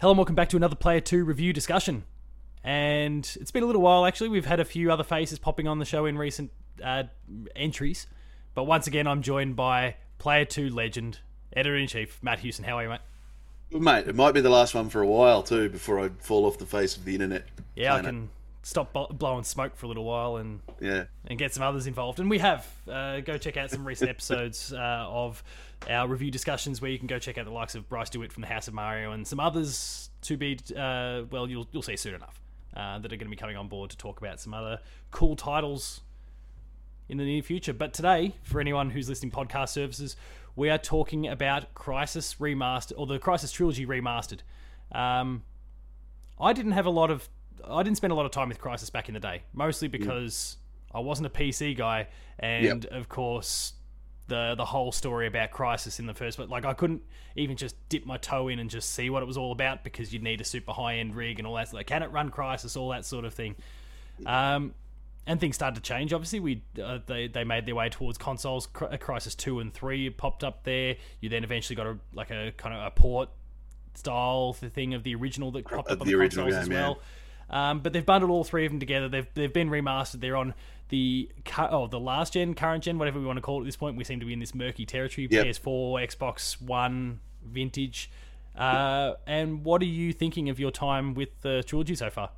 Hello 0.00 0.10
and 0.12 0.18
welcome 0.18 0.34
back 0.34 0.50
to 0.50 0.56
another 0.56 0.76
Player 0.76 1.00
2 1.00 1.24
review 1.24 1.52
discussion. 1.52 2.04
And 2.62 3.24
it's 3.40 3.50
been 3.50 3.62
a 3.62 3.66
little 3.66 3.80
while, 3.80 4.04
actually. 4.04 4.28
We've 4.28 4.44
had 4.44 4.60
a 4.60 4.64
few 4.64 4.92
other 4.92 5.04
faces 5.04 5.38
popping 5.38 5.66
on 5.68 5.78
the 5.78 5.84
show 5.84 6.04
in 6.04 6.18
recent 6.18 6.50
uh, 6.84 7.04
entries. 7.54 8.06
But 8.54 8.64
once 8.64 8.86
again, 8.86 9.06
I'm 9.06 9.22
joined 9.22 9.56
by 9.56 9.96
Player 10.18 10.44
2 10.44 10.68
legend, 10.70 11.20
editor 11.54 11.76
in 11.76 11.86
chief, 11.86 12.18
Matt 12.22 12.40
Houston. 12.40 12.64
How 12.64 12.76
are 12.78 12.82
you, 12.82 12.88
mate? 12.90 13.00
Well, 13.72 13.82
mate, 13.82 14.06
it 14.06 14.14
might 14.14 14.32
be 14.32 14.40
the 14.40 14.50
last 14.50 14.74
one 14.74 14.88
for 14.90 15.00
a 15.00 15.06
while, 15.06 15.42
too, 15.42 15.68
before 15.70 15.98
I 16.00 16.10
fall 16.20 16.44
off 16.44 16.58
the 16.58 16.66
face 16.66 16.96
of 16.96 17.04
the 17.04 17.14
internet. 17.14 17.46
Yeah, 17.74 17.94
I 17.94 18.02
can 18.02 18.28
stop 18.62 18.92
blowing 19.16 19.44
smoke 19.44 19.76
for 19.76 19.86
a 19.86 19.88
little 19.88 20.04
while 20.04 20.36
and 20.36 20.60
Yeah. 20.80 21.04
and 21.26 21.38
get 21.38 21.54
some 21.54 21.62
others 21.62 21.86
involved. 21.86 22.18
And 22.20 22.28
we 22.28 22.38
have. 22.40 22.66
Uh, 22.90 23.20
go 23.20 23.38
check 23.38 23.56
out 23.56 23.70
some 23.70 23.86
recent 23.86 24.10
episodes 24.10 24.72
uh, 24.72 24.76
of 25.08 25.42
our 25.90 26.08
review 26.08 26.30
discussions 26.30 26.80
where 26.80 26.90
you 26.90 26.98
can 26.98 27.06
go 27.06 27.18
check 27.18 27.38
out 27.38 27.44
the 27.44 27.52
likes 27.52 27.74
of 27.74 27.88
Bryce 27.88 28.10
DeWitt 28.10 28.32
from 28.32 28.40
the 28.40 28.48
House 28.48 28.68
of 28.68 28.74
Mario 28.74 29.12
and 29.12 29.26
some 29.26 29.40
others 29.40 30.10
to 30.22 30.36
be, 30.36 30.58
uh, 30.76 31.22
well, 31.30 31.48
you'll, 31.48 31.68
you'll 31.72 31.82
see 31.82 31.96
soon 31.96 32.14
enough, 32.14 32.40
uh, 32.76 32.98
that 32.98 33.12
are 33.12 33.16
going 33.16 33.26
to 33.26 33.30
be 33.30 33.36
coming 33.36 33.56
on 33.56 33.68
board 33.68 33.90
to 33.90 33.96
talk 33.96 34.18
about 34.18 34.40
some 34.40 34.54
other 34.54 34.80
cool 35.10 35.36
titles 35.36 36.00
in 37.08 37.18
the 37.18 37.24
near 37.24 37.42
future. 37.42 37.72
But 37.72 37.92
today, 37.92 38.34
for 38.42 38.60
anyone 38.60 38.90
who's 38.90 39.08
listening 39.08 39.30
podcast 39.30 39.68
services, 39.70 40.16
we 40.56 40.70
are 40.70 40.78
talking 40.78 41.28
about 41.28 41.74
Crysis 41.74 42.38
Remastered, 42.38 42.94
or 42.96 43.06
the 43.06 43.18
Crysis 43.18 43.52
Trilogy 43.52 43.86
Remastered. 43.86 44.40
Um, 44.92 45.42
I 46.40 46.52
didn't 46.52 46.72
have 46.72 46.86
a 46.86 46.90
lot 46.90 47.10
of 47.10 47.28
I 47.66 47.82
didn't 47.82 47.96
spend 47.96 48.12
a 48.12 48.16
lot 48.16 48.26
of 48.26 48.32
time 48.32 48.48
with 48.48 48.60
Crysis 48.60 48.92
back 48.92 49.08
in 49.08 49.14
the 49.14 49.20
day, 49.20 49.42
mostly 49.52 49.88
because 49.88 50.56
I 50.92 51.00
wasn't 51.00 51.26
a 51.26 51.30
PC 51.30 51.76
guy, 51.76 52.08
and 52.38 52.84
of 52.86 53.08
course 53.08 53.72
the 54.28 54.54
the 54.56 54.64
whole 54.64 54.92
story 54.92 55.26
about 55.26 55.50
Crysis 55.50 55.98
in 55.98 56.06
the 56.06 56.14
first 56.14 56.38
but 56.38 56.48
like 56.48 56.64
I 56.64 56.74
couldn't 56.74 57.02
even 57.36 57.56
just 57.56 57.76
dip 57.88 58.06
my 58.06 58.16
toe 58.16 58.48
in 58.48 58.58
and 58.58 58.68
just 58.68 58.92
see 58.92 59.10
what 59.10 59.22
it 59.22 59.26
was 59.26 59.36
all 59.36 59.52
about 59.52 59.84
because 59.84 60.12
you'd 60.12 60.22
need 60.22 60.40
a 60.40 60.44
super 60.44 60.72
high 60.72 60.96
end 60.96 61.14
rig 61.14 61.38
and 61.38 61.46
all 61.46 61.54
that 61.54 61.72
like 61.72 61.86
can 61.86 62.02
it 62.02 62.10
run 62.10 62.30
Crysis 62.30 62.76
all 62.76 62.90
that 62.90 63.04
sort 63.04 63.24
of 63.24 63.34
thing. 63.34 63.56
Um, 64.24 64.74
and 65.26 65.40
things 65.40 65.56
started 65.56 65.76
to 65.76 65.82
change. 65.82 66.12
Obviously, 66.12 66.40
we 66.40 66.62
uh, 66.82 67.00
they 67.06 67.26
they 67.26 67.44
made 67.44 67.66
their 67.66 67.74
way 67.74 67.88
towards 67.88 68.16
consoles. 68.16 68.68
Uh, 68.76 68.96
Crysis 68.96 69.36
two 69.36 69.58
and 69.60 69.74
three 69.74 70.08
popped 70.10 70.44
up 70.44 70.62
there. 70.62 70.96
You 71.20 71.28
then 71.28 71.44
eventually 71.44 71.74
got 71.76 71.86
a 71.86 71.98
like 72.14 72.30
a 72.30 72.52
kind 72.56 72.74
of 72.74 72.86
a 72.86 72.90
port 72.90 73.28
style 73.94 74.52
thing 74.52 74.94
of 74.94 75.02
the 75.02 75.14
original 75.14 75.50
that 75.52 75.64
popped 75.64 75.90
up 75.90 76.00
on 76.00 76.06
the 76.06 76.12
consoles 76.12 76.54
as 76.54 76.68
well. 76.68 76.98
yeah. 76.98 77.04
Um, 77.48 77.80
but 77.80 77.92
they've 77.92 78.04
bundled 78.04 78.30
all 78.30 78.44
three 78.44 78.66
of 78.66 78.72
them 78.72 78.80
together. 78.80 79.08
They've 79.08 79.26
they've 79.34 79.52
been 79.52 79.70
remastered. 79.70 80.20
They're 80.20 80.36
on 80.36 80.54
the 80.88 81.30
oh 81.58 81.86
the 81.86 82.00
last 82.00 82.32
gen, 82.32 82.54
current 82.54 82.84
gen, 82.84 82.98
whatever 82.98 83.18
we 83.20 83.26
want 83.26 83.36
to 83.36 83.40
call 83.42 83.58
it 83.58 83.62
at 83.62 83.66
this 83.66 83.76
point. 83.76 83.96
We 83.96 84.04
seem 84.04 84.20
to 84.20 84.26
be 84.26 84.32
in 84.32 84.40
this 84.40 84.54
murky 84.54 84.84
territory. 84.86 85.28
Yep. 85.30 85.46
PS4, 85.46 86.16
Xbox 86.16 86.60
One, 86.60 87.20
vintage. 87.44 88.10
Uh, 88.56 89.14
and 89.26 89.64
what 89.64 89.82
are 89.82 89.86
you 89.86 90.12
thinking 90.12 90.48
of 90.48 90.58
your 90.58 90.70
time 90.70 91.14
with 91.14 91.28
the 91.42 91.62
trilogy 91.66 91.94
so 91.94 92.08
far? 92.10 92.30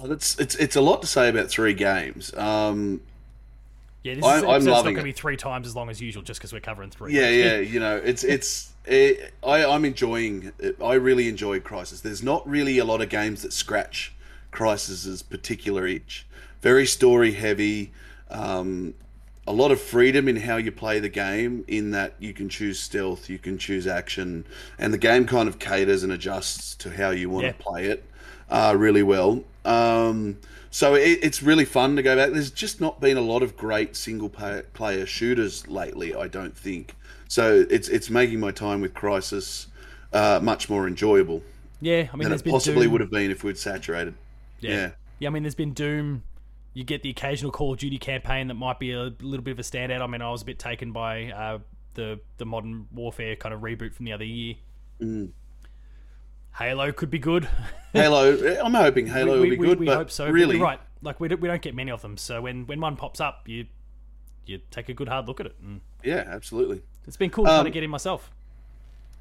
Oh, 0.00 0.06
that's 0.06 0.38
it's 0.38 0.54
it's 0.56 0.74
a 0.76 0.80
lot 0.80 1.02
to 1.02 1.06
say 1.06 1.28
about 1.28 1.48
three 1.48 1.74
games. 1.74 2.34
Um, 2.34 3.02
Yeah, 4.02 4.14
this 4.14 4.24
I- 4.24 4.36
is 4.38 4.42
I'm 4.42 4.50
episode's 4.50 4.66
not 4.66 4.82
going 4.84 4.96
to 4.96 5.02
be 5.02 5.12
three 5.12 5.36
times 5.36 5.66
as 5.66 5.76
long 5.76 5.90
as 5.90 6.00
usual 6.00 6.22
just 6.22 6.40
because 6.40 6.52
we're 6.52 6.60
covering 6.60 6.90
three. 6.90 7.12
yeah, 7.14 7.28
yeah, 7.28 7.58
you 7.58 7.78
know, 7.78 7.96
it's 8.02 8.24
it's 8.24 8.72
it, 8.86 9.34
I 9.42 9.64
I'm 9.64 9.84
enjoying. 9.84 10.52
It. 10.58 10.76
I 10.82 10.94
really 10.94 11.28
enjoy 11.28 11.60
Crysis. 11.60 12.00
There's 12.02 12.22
not 12.22 12.48
really 12.48 12.78
a 12.78 12.84
lot 12.84 13.02
of 13.02 13.10
games 13.10 13.42
that 13.42 13.52
scratch 13.52 14.13
Crysis's 14.54 15.22
particular 15.22 15.86
itch. 15.86 16.26
Very 16.62 16.86
story 16.86 17.32
heavy. 17.32 17.92
Um, 18.30 18.94
a 19.46 19.52
lot 19.52 19.70
of 19.70 19.80
freedom 19.80 20.26
in 20.28 20.36
how 20.36 20.56
you 20.56 20.72
play 20.72 21.00
the 21.00 21.10
game, 21.10 21.64
in 21.68 21.90
that 21.90 22.14
you 22.18 22.32
can 22.32 22.48
choose 22.48 22.78
stealth, 22.78 23.28
you 23.28 23.38
can 23.38 23.58
choose 23.58 23.86
action, 23.86 24.46
and 24.78 24.94
the 24.94 24.98
game 24.98 25.26
kind 25.26 25.48
of 25.48 25.58
caters 25.58 26.02
and 26.02 26.12
adjusts 26.12 26.74
to 26.76 26.90
how 26.90 27.10
you 27.10 27.28
want 27.28 27.44
Yeah. 27.44 27.52
to 27.52 27.58
play 27.58 27.86
it 27.86 28.04
uh, 28.48 28.74
really 28.78 29.02
well. 29.02 29.44
Um, 29.66 30.38
so 30.70 30.94
it, 30.94 31.18
it's 31.22 31.42
really 31.42 31.66
fun 31.66 31.96
to 31.96 32.02
go 32.02 32.16
back. 32.16 32.30
There's 32.32 32.50
just 32.50 32.80
not 32.80 33.00
been 33.00 33.16
a 33.18 33.20
lot 33.32 33.42
of 33.42 33.56
great 33.56 33.96
single 33.96 34.30
player 34.30 35.04
shooters 35.06 35.68
lately, 35.68 36.14
I 36.14 36.26
don't 36.28 36.56
think. 36.56 36.94
So 37.28 37.66
it's 37.68 37.88
it's 37.88 38.08
making 38.10 38.40
my 38.40 38.50
time 38.52 38.80
with 38.80 38.94
Crysis 38.94 39.66
uh, 40.12 40.40
much 40.42 40.70
more 40.70 40.86
enjoyable 40.86 41.42
yeah. 41.80 42.08
I 42.12 42.16
mean, 42.16 42.28
than 42.28 42.38
it 42.38 42.44
possibly 42.44 42.84
Doom. 42.84 42.92
would 42.92 43.00
have 43.02 43.10
been 43.10 43.30
if 43.30 43.44
we'd 43.44 43.58
saturated. 43.58 44.14
Yeah. 44.64 44.74
Yeah. 44.76 44.90
yeah. 45.20 45.28
I 45.28 45.30
mean, 45.32 45.42
there's 45.42 45.54
been 45.54 45.72
Doom. 45.72 46.22
You 46.72 46.82
get 46.84 47.02
the 47.02 47.10
occasional 47.10 47.52
Call 47.52 47.72
of 47.72 47.78
Duty 47.78 47.98
campaign 47.98 48.48
that 48.48 48.54
might 48.54 48.78
be 48.80 48.90
a 48.92 49.12
little 49.20 49.42
bit 49.44 49.52
of 49.52 49.58
a 49.60 49.62
standout. 49.62 50.00
I 50.00 50.06
mean, 50.08 50.22
I 50.22 50.30
was 50.30 50.42
a 50.42 50.44
bit 50.44 50.58
taken 50.58 50.90
by 50.92 51.30
uh, 51.30 51.58
the 51.94 52.18
the 52.38 52.44
Modern 52.46 52.88
Warfare 52.92 53.36
kind 53.36 53.54
of 53.54 53.60
reboot 53.60 53.94
from 53.94 54.06
the 54.06 54.12
other 54.12 54.24
year. 54.24 54.54
Mm. 55.00 55.30
Halo 56.56 56.92
could 56.92 57.10
be 57.10 57.18
good. 57.18 57.48
Halo, 57.92 58.58
I'm 58.62 58.74
hoping 58.74 59.06
Halo 59.06 59.40
will 59.40 59.50
be 59.50 59.56
good, 59.56 59.78
we 59.80 59.86
but 59.86 59.96
hope 59.96 60.10
so. 60.10 60.28
really, 60.28 60.58
right. 60.58 60.80
Like 61.02 61.20
we 61.20 61.28
don't, 61.28 61.40
we 61.40 61.48
don't 61.48 61.62
get 61.62 61.74
many 61.74 61.90
of 61.90 62.02
them. 62.02 62.16
So 62.16 62.40
when 62.42 62.66
when 62.66 62.80
one 62.80 62.96
pops 62.96 63.20
up, 63.20 63.42
you 63.46 63.66
you 64.46 64.60
take 64.70 64.88
a 64.88 64.94
good 64.94 65.08
hard 65.08 65.26
look 65.26 65.40
at 65.40 65.46
it. 65.46 65.56
And 65.62 65.80
yeah, 66.02 66.24
absolutely. 66.26 66.82
it's 67.06 67.16
been 67.16 67.30
cool 67.30 67.44
trying 67.44 67.64
to 67.64 67.68
Um, 67.70 67.72
get 67.72 67.82
in 67.82 67.90
myself. 67.90 68.30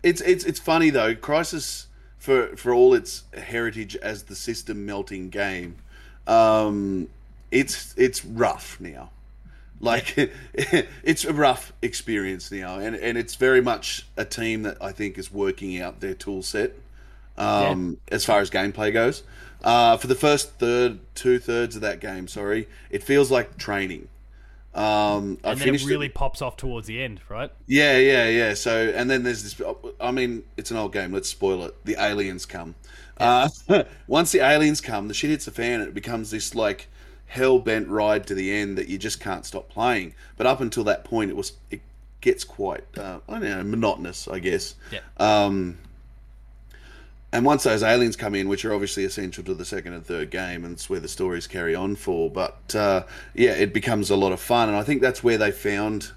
It's 0.03 0.21
it's 0.21 0.43
it's 0.43 0.59
funny 0.59 0.89
though. 0.89 1.15
Crysis 1.15 1.87
for 2.23 2.55
for 2.55 2.73
all 2.73 2.93
its 2.93 3.25
heritage 3.33 3.97
as 3.97 4.23
the 4.23 4.35
system 4.35 4.85
melting 4.85 5.27
game, 5.27 5.75
um, 6.25 7.09
it's 7.51 7.93
it's 7.97 8.23
rough 8.23 8.79
now. 8.79 9.09
Like 9.81 10.13
it's 10.53 11.25
a 11.25 11.33
rough 11.33 11.73
experience 11.81 12.49
now, 12.49 12.79
and 12.79 12.95
and 12.95 13.17
it's 13.17 13.35
very 13.35 13.59
much 13.59 14.07
a 14.15 14.23
team 14.23 14.63
that 14.63 14.77
I 14.81 14.93
think 14.93 15.17
is 15.17 15.33
working 15.33 15.81
out 15.81 15.99
their 15.99 16.13
tool 16.13 16.43
set 16.43 16.71
um, 17.37 17.97
as 18.09 18.23
far 18.23 18.39
as 18.39 18.49
gameplay 18.49 18.93
goes. 18.93 19.23
Uh, 19.61 19.97
for 19.97 20.07
the 20.07 20.15
first 20.15 20.51
third, 20.51 20.99
two 21.15 21.39
thirds 21.39 21.75
of 21.75 21.81
that 21.81 21.99
game, 21.99 22.29
sorry, 22.29 22.69
it 22.89 23.03
feels 23.03 23.31
like 23.31 23.57
training. 23.57 24.07
Um, 24.75 25.37
I 25.43 25.51
And 25.51 25.59
then 25.59 25.75
it 25.75 25.85
really 25.85 26.09
pops 26.09 26.41
off 26.41 26.57
towards 26.57 26.87
the 26.87 27.01
end, 27.01 27.21
right? 27.29 27.51
yeah, 27.67 27.97
yeah, 27.97 28.27
yeah. 28.27 28.53
So, 28.55 28.91
and 28.95 29.09
then 29.09 29.23
there's 29.23 29.43
this. 29.43 29.67
I 30.01 30.11
mean, 30.11 30.43
it's 30.57 30.71
an 30.71 30.77
old 30.77 30.93
game. 30.93 31.13
Let's 31.13 31.29
spoil 31.29 31.63
it. 31.65 31.85
The 31.85 31.95
aliens 31.99 32.45
come. 32.45 32.75
Uh, 33.17 33.49
once 34.07 34.31
the 34.31 34.39
aliens 34.39 34.81
come, 34.81 35.07
the 35.07 35.13
shit 35.13 35.29
hits 35.29 35.45
the 35.45 35.51
fan, 35.51 35.79
and 35.79 35.89
it 35.89 35.93
becomes 35.93 36.31
this 36.31 36.55
like 36.55 36.87
hell 37.27 37.59
bent 37.59 37.87
ride 37.87 38.27
to 38.27 38.35
the 38.35 38.51
end 38.51 38.77
that 38.77 38.87
you 38.87 38.97
just 38.97 39.19
can't 39.19 39.45
stop 39.45 39.69
playing. 39.69 40.15
But 40.37 40.47
up 40.47 40.59
until 40.59 40.83
that 40.85 41.03
point, 41.03 41.29
it 41.29 41.35
was 41.35 41.53
it 41.69 41.81
gets 42.21 42.43
quite 42.43 42.85
uh, 42.97 43.19
I 43.29 43.33
don't 43.33 43.49
know 43.49 43.63
monotonous, 43.63 44.27
I 44.27 44.39
guess. 44.39 44.75
Yeah. 44.91 44.99
Um, 45.17 45.77
and 47.33 47.45
once 47.45 47.63
those 47.63 47.83
aliens 47.83 48.15
come 48.15 48.35
in, 48.35 48.47
which 48.47 48.63
are 48.63 48.73
obviously 48.73 49.03
essential 49.03 49.43
to 49.43 49.53
the 49.53 49.65
second 49.65 49.93
and 49.93 50.05
third 50.05 50.29
game, 50.29 50.63
and 50.63 50.73
it's 50.73 50.89
where 50.89 50.99
the 51.01 51.07
stories 51.09 51.47
carry 51.47 51.75
on 51.75 51.95
for. 51.95 52.29
But 52.29 52.73
uh, 52.75 53.03
yeah, 53.33 53.51
it 53.51 53.73
becomes 53.73 54.09
a 54.09 54.15
lot 54.15 54.31
of 54.31 54.39
fun, 54.39 54.69
and 54.69 54.77
I 54.77 54.83
think 54.83 55.01
that's 55.01 55.23
where 55.23 55.37
they 55.37 55.51
found 55.51 56.11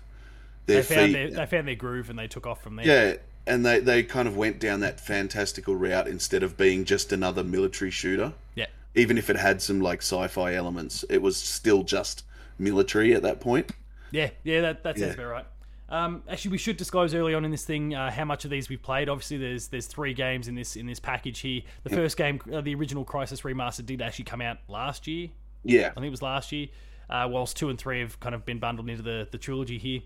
their 0.66 0.82
They 0.82 0.94
found 0.94 1.06
feet. 1.06 1.12
their, 1.12 1.30
they 1.30 1.46
found 1.46 1.68
their 1.68 1.74
groove 1.74 2.10
and 2.10 2.18
they 2.18 2.28
took 2.28 2.46
off 2.46 2.62
from 2.62 2.76
there. 2.76 2.86
Yeah, 2.86 3.16
and 3.46 3.64
they, 3.64 3.80
they 3.80 4.02
kind 4.02 4.28
of 4.28 4.36
went 4.36 4.58
down 4.58 4.80
that 4.80 5.00
fantastical 5.00 5.74
route 5.76 6.08
instead 6.08 6.42
of 6.42 6.56
being 6.56 6.84
just 6.84 7.12
another 7.12 7.42
military 7.44 7.90
shooter. 7.90 8.32
Yeah. 8.54 8.66
Even 8.94 9.18
if 9.18 9.30
it 9.30 9.36
had 9.36 9.62
some 9.62 9.80
like 9.80 10.00
sci-fi 10.02 10.54
elements, 10.54 11.04
it 11.08 11.18
was 11.22 11.36
still 11.36 11.82
just 11.82 12.24
military 12.58 13.14
at 13.14 13.22
that 13.22 13.40
point. 13.40 13.70
Yeah, 14.10 14.30
yeah, 14.44 14.60
that, 14.62 14.82
that 14.84 14.98
sounds 14.98 15.16
Yeah. 15.16 15.22
about 15.22 15.30
right. 15.32 15.46
Um, 15.88 16.24
actually, 16.28 16.52
we 16.52 16.58
should 16.58 16.76
disclose 16.76 17.14
early 17.14 17.34
on 17.34 17.44
in 17.44 17.50
this 17.50 17.64
thing 17.64 17.94
uh, 17.94 18.10
how 18.10 18.24
much 18.24 18.44
of 18.44 18.50
these 18.50 18.68
we've 18.68 18.82
played. 18.82 19.08
Obviously, 19.08 19.36
there's 19.36 19.68
there's 19.68 19.86
three 19.86 20.14
games 20.14 20.48
in 20.48 20.54
this 20.54 20.76
in 20.76 20.86
this 20.86 20.98
package 20.98 21.40
here. 21.40 21.62
The 21.84 21.90
first 21.90 22.16
game, 22.16 22.40
uh, 22.52 22.60
the 22.60 22.74
original 22.74 23.04
Crysis 23.04 23.42
Remastered, 23.42 23.86
did 23.86 24.02
actually 24.02 24.24
come 24.24 24.40
out 24.40 24.58
last 24.68 25.06
year. 25.06 25.28
Yeah, 25.62 25.90
I 25.90 25.94
think 25.94 26.06
it 26.06 26.10
was 26.10 26.22
last 26.22 26.50
year. 26.52 26.68
Uh, 27.08 27.28
whilst 27.30 27.56
two 27.56 27.68
and 27.68 27.78
three 27.78 28.00
have 28.00 28.18
kind 28.18 28.34
of 28.34 28.44
been 28.44 28.58
bundled 28.58 28.88
into 28.88 29.02
the 29.02 29.28
the 29.30 29.38
trilogy 29.38 29.78
here. 29.78 30.00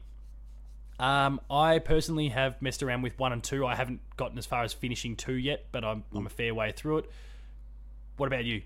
Um, 0.99 1.41
I 1.51 1.79
personally 1.79 2.29
have 2.29 2.61
messed 2.61 2.83
around 2.83 3.01
with 3.01 3.19
one 3.19 3.33
and 3.33 3.43
two. 3.43 3.67
I 3.67 3.75
haven't 3.75 4.01
gotten 4.19 4.37
as 4.37 4.45
far 4.45 4.65
as 4.65 4.75
finishing 4.75 5.17
two 5.17 5.33
yet, 5.33 5.65
but 5.73 5.83
I'm 5.83 6.05
I'm 6.15 6.27
a 6.27 6.31
fair 6.31 6.53
way 6.53 6.73
through 6.73 6.99
it. 6.99 7.11
What 8.19 8.27
about 8.27 8.45
you? 8.45 8.63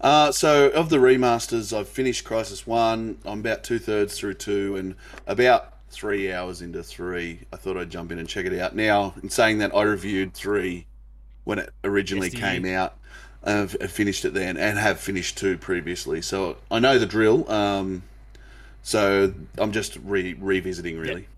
Uh, 0.00 0.32
so 0.32 0.70
of 0.70 0.88
the 0.88 0.96
remasters, 0.96 1.76
I've 1.76 1.88
finished 1.88 2.24
Crysis 2.24 2.66
One. 2.66 3.18
I'm 3.26 3.40
about 3.40 3.64
two 3.64 3.78
thirds 3.78 4.18
through 4.18 4.34
two, 4.34 4.76
and 4.76 4.96
about 5.26 5.77
three 5.90 6.32
hours 6.32 6.62
into 6.62 6.82
three. 6.82 7.40
I 7.52 7.56
thought 7.56 7.76
I'd 7.76 7.90
jump 7.90 8.12
in 8.12 8.18
and 8.18 8.28
check 8.28 8.46
it 8.46 8.58
out. 8.58 8.74
Now, 8.74 9.14
in 9.22 9.30
saying 9.30 9.58
that, 9.58 9.74
I 9.74 9.82
reviewed 9.82 10.34
three 10.34 10.86
when 11.44 11.58
it 11.58 11.70
originally 11.84 12.30
came 12.30 12.64
out. 12.66 12.96
I've 13.42 13.72
finished 13.72 14.24
it 14.24 14.34
then, 14.34 14.56
and 14.56 14.78
have 14.78 14.98
finished 15.00 15.38
two 15.38 15.56
previously. 15.58 16.20
So 16.22 16.56
I 16.70 16.78
know 16.80 16.98
the 16.98 17.06
drill. 17.06 17.50
Um, 17.50 18.02
so 18.82 19.32
I'm 19.56 19.72
just 19.72 19.96
re- 20.04 20.34
revisiting 20.34 20.98
really. 20.98 21.28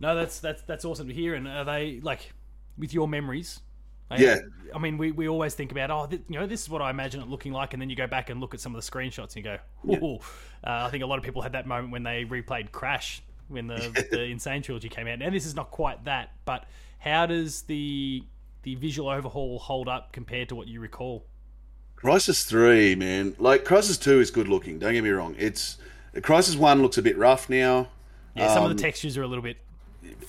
No, 0.00 0.14
that's 0.14 0.38
that's 0.38 0.62
that's 0.62 0.84
awesome 0.84 1.08
to 1.08 1.14
hear. 1.14 1.34
And 1.34 1.48
are 1.48 1.64
they 1.64 2.00
like 2.02 2.32
with 2.76 2.92
your 2.94 3.08
memories? 3.08 3.60
I- 4.10 4.16
Yeah. 4.18 4.38
I 4.74 4.78
mean, 4.78 4.98
we, 4.98 5.12
we 5.12 5.28
always 5.28 5.54
think 5.54 5.72
about 5.72 5.90
oh, 5.90 6.06
th- 6.06 6.22
you 6.28 6.38
know, 6.38 6.46
this 6.46 6.62
is 6.62 6.68
what 6.68 6.82
I 6.82 6.90
imagine 6.90 7.22
it 7.22 7.28
looking 7.28 7.52
like, 7.52 7.72
and 7.72 7.80
then 7.80 7.88
you 7.88 7.96
go 7.96 8.06
back 8.06 8.28
and 8.28 8.38
look 8.38 8.52
at 8.52 8.60
some 8.60 8.74
of 8.74 8.84
the 8.84 8.90
screenshots 8.90 9.34
and 9.34 9.36
you 9.36 9.42
go, 9.42 9.58
ooh. 10.06 10.14
Uh, 10.62 10.84
I 10.86 10.90
think 10.90 11.02
a 11.02 11.06
lot 11.06 11.18
of 11.18 11.24
people 11.24 11.40
had 11.40 11.52
that 11.52 11.66
moment 11.66 11.90
when 11.90 12.02
they 12.02 12.24
replayed 12.26 12.70
Crash 12.70 13.22
when 13.48 13.66
the 13.66 14.06
the 14.10 14.22
N. 14.24 14.38
Sane 14.38 14.62
trilogy 14.62 14.88
came 14.88 15.06
out. 15.06 15.18
Now 15.18 15.30
this 15.30 15.46
is 15.46 15.54
not 15.54 15.70
quite 15.70 16.04
that, 16.04 16.32
but 16.44 16.64
how 16.98 17.26
does 17.26 17.62
the 17.62 18.24
the 18.62 18.74
visual 18.76 19.08
overhaul 19.08 19.58
hold 19.58 19.88
up 19.88 20.12
compared 20.12 20.48
to 20.50 20.54
what 20.54 20.66
you 20.68 20.80
recall? 20.80 21.24
Crysis 21.96 22.44
Three, 22.46 22.94
man. 22.94 23.34
Like 23.38 23.64
Crysis 23.64 24.00
Two 24.00 24.20
is 24.20 24.30
good 24.30 24.48
looking. 24.48 24.78
Don't 24.78 24.92
get 24.92 25.02
me 25.04 25.10
wrong. 25.10 25.34
It's 25.38 25.78
Crysis 26.14 26.56
One 26.56 26.82
looks 26.82 26.98
a 26.98 27.02
bit 27.02 27.16
rough 27.18 27.48
now. 27.50 27.88
Yeah, 28.34 28.48
some 28.54 28.64
Um, 28.64 28.70
of 28.70 28.76
the 28.76 28.82
textures 28.82 29.16
are 29.16 29.22
a 29.22 29.26
little 29.26 29.42
bit. 29.42 29.56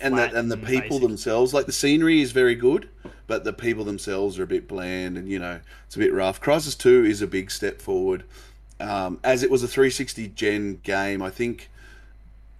and 0.01 0.17
the, 0.17 0.33
and 0.37 0.51
the 0.51 0.55
and 0.57 0.65
people 0.65 0.97
basic. 0.97 1.01
themselves, 1.09 1.53
like 1.53 1.65
the 1.67 1.71
scenery 1.71 2.21
is 2.21 2.31
very 2.31 2.55
good, 2.55 2.89
but 3.27 3.43
the 3.43 3.53
people 3.53 3.83
themselves 3.83 4.39
are 4.39 4.43
a 4.43 4.47
bit 4.47 4.67
bland, 4.67 5.17
and 5.17 5.29
you 5.29 5.37
know 5.37 5.59
it's 5.85 5.95
a 5.95 5.99
bit 5.99 6.11
rough. 6.13 6.41
Crysis 6.41 6.77
Two 6.77 7.03
is 7.05 7.21
a 7.21 7.27
big 7.27 7.51
step 7.51 7.81
forward, 7.81 8.23
um, 8.79 9.19
as 9.23 9.43
it 9.43 9.51
was 9.51 9.61
a 9.61 9.67
360 9.67 10.29
gen 10.29 10.79
game. 10.83 11.21
I 11.21 11.29
think 11.29 11.69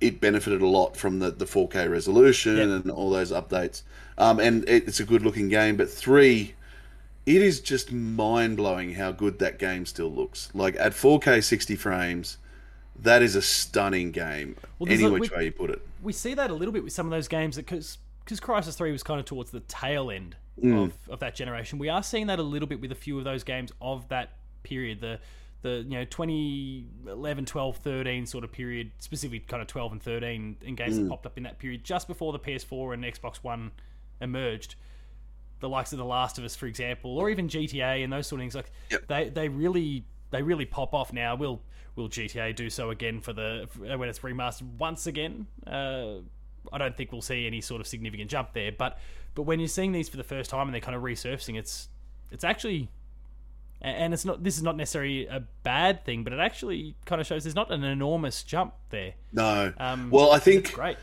it 0.02 0.22
benefited 0.22 0.62
a 0.62 0.68
lot 0.68 0.96
from 0.96 1.20
the, 1.20 1.32
the 1.32 1.46
4K 1.46 1.90
resolution 1.90 2.58
Yep. 2.58 2.68
and 2.70 2.92
all 2.92 3.10
those 3.10 3.32
updates, 3.32 3.84
um, 4.18 4.40
and 4.40 4.68
it, 4.70 4.88
it's 4.88 5.00
a 5.00 5.04
good 5.06 5.22
looking 5.24 5.50
game. 5.50 5.76
But 5.78 5.90
three, 5.90 6.56
it 7.26 7.42
is 7.42 7.60
just 7.60 7.92
mind 7.92 8.58
blowing 8.58 8.94
how 8.96 9.12
good 9.12 9.40
that 9.40 9.60
game 9.60 9.86
still 9.86 10.10
looks. 10.12 10.50
Like 10.54 10.76
at 10.80 10.94
4K 10.94 11.44
60 11.44 11.76
frames, 11.76 12.38
that 13.02 13.22
is 13.22 13.36
a 13.36 13.42
stunning 13.42 14.12
game. 14.12 14.56
Well, 14.80 14.92
any 14.92 15.08
which 15.10 15.32
way 15.32 15.46
you 15.46 15.52
put 15.52 15.70
it. 15.70 15.82
We 16.02 16.14
see 16.14 16.34
that 16.34 16.50
a 16.50 16.54
little 16.54 16.72
bit 16.74 16.84
with 16.84 16.94
some 16.94 17.06
of 17.06 17.12
those 17.12 17.28
games 17.28 17.56
because 17.58 17.98
because 18.24 18.40
Crysis 18.40 18.76
Three 18.78 18.92
was 18.92 19.02
kind 19.04 19.20
of 19.20 19.26
towards 19.26 19.52
the 19.52 19.62
tail 19.62 20.12
end 20.12 20.36
Mm. 20.62 20.88
of, 20.88 20.94
of 21.10 21.20
that 21.22 21.36
generation. 21.36 21.80
We 21.80 21.88
are 21.88 22.04
seeing 22.04 22.28
that 22.28 22.38
a 22.38 22.44
little 22.44 22.68
bit 22.68 22.82
with 22.82 22.92
a 22.92 22.96
few 22.96 23.18
of 23.18 23.24
those 23.24 23.46
games 23.46 23.72
of 23.82 24.10
that 24.10 24.32
period. 24.64 25.00
The 25.00 25.20
the 25.62 25.84
you 25.88 25.98
know 25.98 26.06
2011 26.06 27.46
12 27.46 27.78
13 27.78 28.26
sort 28.26 28.44
of 28.44 28.52
period 28.52 28.92
specifically 29.00 29.40
kind 29.40 29.62
of 29.62 29.68
12 29.68 29.92
and 29.94 30.02
13 30.04 30.58
in 30.62 30.76
games 30.76 30.98
Mm. 30.98 31.04
that 31.04 31.10
popped 31.10 31.26
up 31.26 31.38
in 31.38 31.44
that 31.44 31.60
period 31.60 31.84
just 31.84 32.08
before 32.08 32.32
the 32.34 32.40
ps4 32.40 32.94
and 32.94 33.04
xbox 33.04 33.38
one 33.38 33.72
emerged 34.22 34.76
the 35.60 35.68
likes 35.70 35.92
of 35.92 35.98
the 35.98 36.06
last 36.06 36.38
of 36.38 36.44
us 36.46 36.56
for 36.56 36.66
example 36.68 37.18
or 37.18 37.30
even 37.30 37.48
gta 37.48 38.04
and 38.04 38.12
those 38.14 38.28
sort 38.28 38.40
of 38.40 38.44
things 38.44 38.56
like 38.56 38.72
Yep. 38.92 39.08
they 39.08 39.30
they 39.30 39.50
really 39.50 40.06
they 40.32 40.42
really 40.42 40.66
pop 40.66 40.94
off 40.94 41.12
now 41.12 41.36
will 41.36 41.62
will 41.96 42.08
gta 42.10 42.56
do 42.56 42.70
so 42.70 42.90
again 42.92 43.20
for 43.20 43.34
the 43.34 43.68
when 43.78 44.08
it's 44.08 44.20
remastered 44.20 44.68
once 44.78 45.08
again 45.08 45.48
uh 45.68 46.16
I 46.74 46.78
don't 46.78 46.96
think 46.96 47.12
we'll 47.14 47.22
see 47.22 47.48
any 47.48 47.62
sort 47.62 47.80
of 47.80 47.88
significant 47.88 48.30
jump 48.30 48.52
there, 48.54 48.72
but 48.72 49.00
but 49.34 49.44
when 49.44 49.60
you're 49.62 49.70
seeing 49.70 49.94
these 49.94 50.10
for 50.10 50.18
the 50.18 50.26
first 50.26 50.50
time 50.50 50.68
and 50.68 50.74
they're 50.74 50.82
kind 50.82 50.96
of 50.96 51.02
resurfacing, 51.02 51.58
it's 51.58 51.88
it's 52.32 52.44
actually 52.44 52.90
and 53.82 54.14
it's 54.14 54.26
not 54.26 54.44
this 54.44 54.58
is 54.58 54.64
not 54.64 54.76
necessarily 54.76 55.26
a 55.28 55.44
bad 55.64 56.04
thing, 56.04 56.24
but 56.24 56.34
it 56.34 56.40
actually 56.40 56.96
kind 57.06 57.22
of 57.22 57.28
shows 57.28 57.44
there's 57.44 57.56
not 57.56 57.72
an 57.72 57.84
enormous 57.84 58.44
jump 58.44 58.74
there. 58.90 59.14
No. 59.32 59.74
Um, 59.78 60.10
well, 60.10 60.32
I 60.32 60.40
think 60.40 60.74
great. 60.74 60.98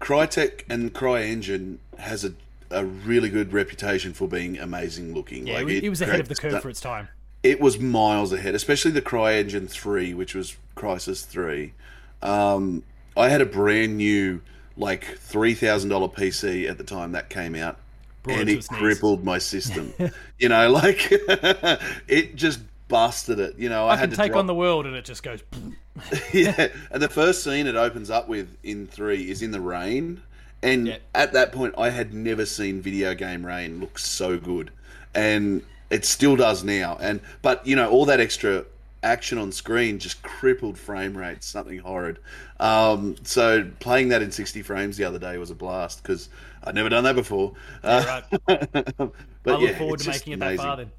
Crytek 0.00 0.64
and 0.68 0.92
CryEngine 0.92 1.78
has 1.98 2.24
a, 2.24 2.34
a 2.70 2.84
really 2.84 3.28
good 3.30 3.52
reputation 3.52 4.12
for 4.12 4.28
being 4.28 4.58
amazing 4.58 5.14
looking. 5.14 5.46
Yeah, 5.46 5.54
like 5.54 5.68
it, 5.68 5.84
it 5.84 5.88
was 5.88 6.02
ahead 6.02 6.20
of 6.20 6.28
the 6.28 6.34
curve 6.34 6.60
for 6.60 6.68
its 6.68 6.80
time. 6.80 7.08
It 7.42 7.60
was 7.60 7.78
miles 7.78 8.32
ahead, 8.32 8.54
especially 8.54 8.90
the 8.90 9.02
CryEngine 9.02 9.68
3, 9.68 10.14
which 10.14 10.34
was 10.34 10.56
Crysis 10.76 11.24
3. 11.26 11.74
Um, 12.22 12.82
I 13.16 13.28
had 13.28 13.40
a 13.40 13.46
brand 13.46 13.98
new, 13.98 14.40
like, 14.76 15.18
$3,000 15.18 16.14
PC 16.14 16.68
at 16.68 16.78
the 16.78 16.84
time 16.84 17.12
that 17.12 17.28
came 17.28 17.54
out, 17.54 17.78
and 18.26 18.48
it 18.48 18.66
crippled 18.68 19.24
my 19.24 19.38
system. 19.38 19.92
you 20.38 20.48
know, 20.48 20.70
like, 20.70 21.08
it 22.08 22.36
just 22.36 22.60
busted 22.88 23.38
it. 23.38 23.58
You 23.58 23.68
know, 23.68 23.86
I, 23.86 23.94
I 23.94 23.96
had 23.96 24.02
can 24.02 24.10
to 24.10 24.16
take 24.16 24.32
drop 24.32 24.40
on 24.40 24.46
the 24.46 24.54
world, 24.54 24.86
and 24.86 24.94
it 24.94 25.04
just 25.04 25.22
goes. 25.22 25.42
yeah, 26.32 26.68
and 26.90 27.02
the 27.02 27.08
first 27.08 27.44
scene 27.44 27.66
it 27.66 27.76
opens 27.76 28.10
up 28.10 28.28
with 28.28 28.56
in 28.62 28.86
three 28.86 29.30
is 29.30 29.42
in 29.42 29.50
the 29.50 29.60
rain, 29.60 30.22
and 30.62 30.88
Yeah. 30.88 30.98
at 31.14 31.32
that 31.32 31.52
point 31.52 31.74
I 31.78 31.90
had 31.90 32.12
never 32.12 32.46
seen 32.46 32.80
video 32.80 33.14
game 33.14 33.44
rain 33.44 33.80
look 33.80 33.98
so 33.98 34.38
good, 34.38 34.70
and 35.14 35.62
it 35.90 36.04
still 36.04 36.36
does 36.36 36.64
now. 36.64 36.98
And 37.00 37.20
but 37.42 37.66
you 37.66 37.76
know 37.76 37.90
all 37.90 38.04
that 38.06 38.20
extra 38.20 38.64
action 39.04 39.38
on 39.38 39.52
screen 39.52 39.98
just 39.98 40.22
crippled 40.22 40.78
frame 40.78 41.16
rates, 41.16 41.46
something 41.46 41.78
horrid. 41.78 42.18
Um, 42.58 43.16
so 43.22 43.70
playing 43.80 44.08
that 44.08 44.22
in 44.22 44.32
sixty 44.32 44.62
frames 44.62 44.96
the 44.96 45.04
other 45.04 45.18
day 45.18 45.38
was 45.38 45.50
a 45.50 45.54
blast 45.54 46.02
because 46.02 46.28
I'd 46.64 46.74
never 46.74 46.88
done 46.88 47.04
that 47.04 47.14
before. 47.14 47.52
Uh, 47.82 48.22
right. 48.28 48.40
but 48.46 49.12
I 49.46 49.50
look 49.50 49.60
yeah, 49.70 49.78
forward 49.78 50.00
to 50.00 50.10
making 50.10 50.32
it 50.32 50.40
that 50.40 50.46
amazing. 50.46 50.64
far. 50.64 50.76
Then 50.76 50.92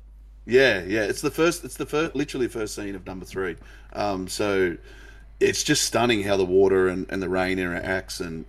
Yeah, 0.46 0.84
yeah. 0.84 1.04
It's 1.04 1.22
the 1.22 1.32
first. 1.32 1.66
It's 1.66 1.76
the 1.76 1.86
first. 1.86 2.16
Literally 2.16 2.48
first 2.48 2.76
scene 2.76 2.96
of 2.96 3.06
number 3.06 3.26
three. 3.26 3.56
Um, 3.94 4.28
so 4.28 4.78
it's 5.40 5.64
just 5.64 5.84
stunning 5.84 6.24
how 6.24 6.38
the 6.38 6.46
water 6.46 6.88
and, 6.88 7.06
and 7.10 7.22
the 7.22 7.30
rain 7.30 7.58
interacts, 7.58 8.20
and 8.20 8.46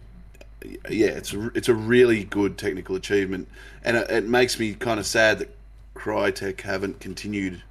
yeah, 0.89 1.09
it's 1.09 1.33
a, 1.33 1.51
it's 1.55 1.69
a 1.69 1.75
really 1.75 2.25
good 2.25 2.59
technical 2.59 2.97
achievement, 2.97 3.49
and 3.83 3.97
it, 3.97 4.11
it 4.11 4.25
makes 4.25 4.59
me 4.59 4.75
kind 4.75 5.01
of 5.01 5.07
sad 5.07 5.39
that 5.39 5.57
Crytek 5.95 6.61
haven't 6.61 7.01
continued 7.01 7.63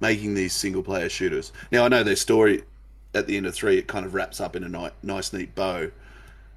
making 0.00 0.34
these 0.34 0.52
single 0.52 0.82
player 0.82 1.08
shooters. 1.08 1.52
Now 1.72 1.84
I 1.84 1.88
know 1.88 2.02
their 2.02 2.16
story 2.16 2.62
at 3.14 3.26
the 3.26 3.36
end 3.36 3.46
of 3.46 3.54
three 3.54 3.78
it 3.78 3.86
kind 3.86 4.04
of 4.04 4.14
wraps 4.14 4.40
up 4.40 4.56
in 4.56 4.64
a 4.64 4.68
ni- 4.68 4.90
nice 5.02 5.32
neat 5.32 5.54
bow, 5.54 5.90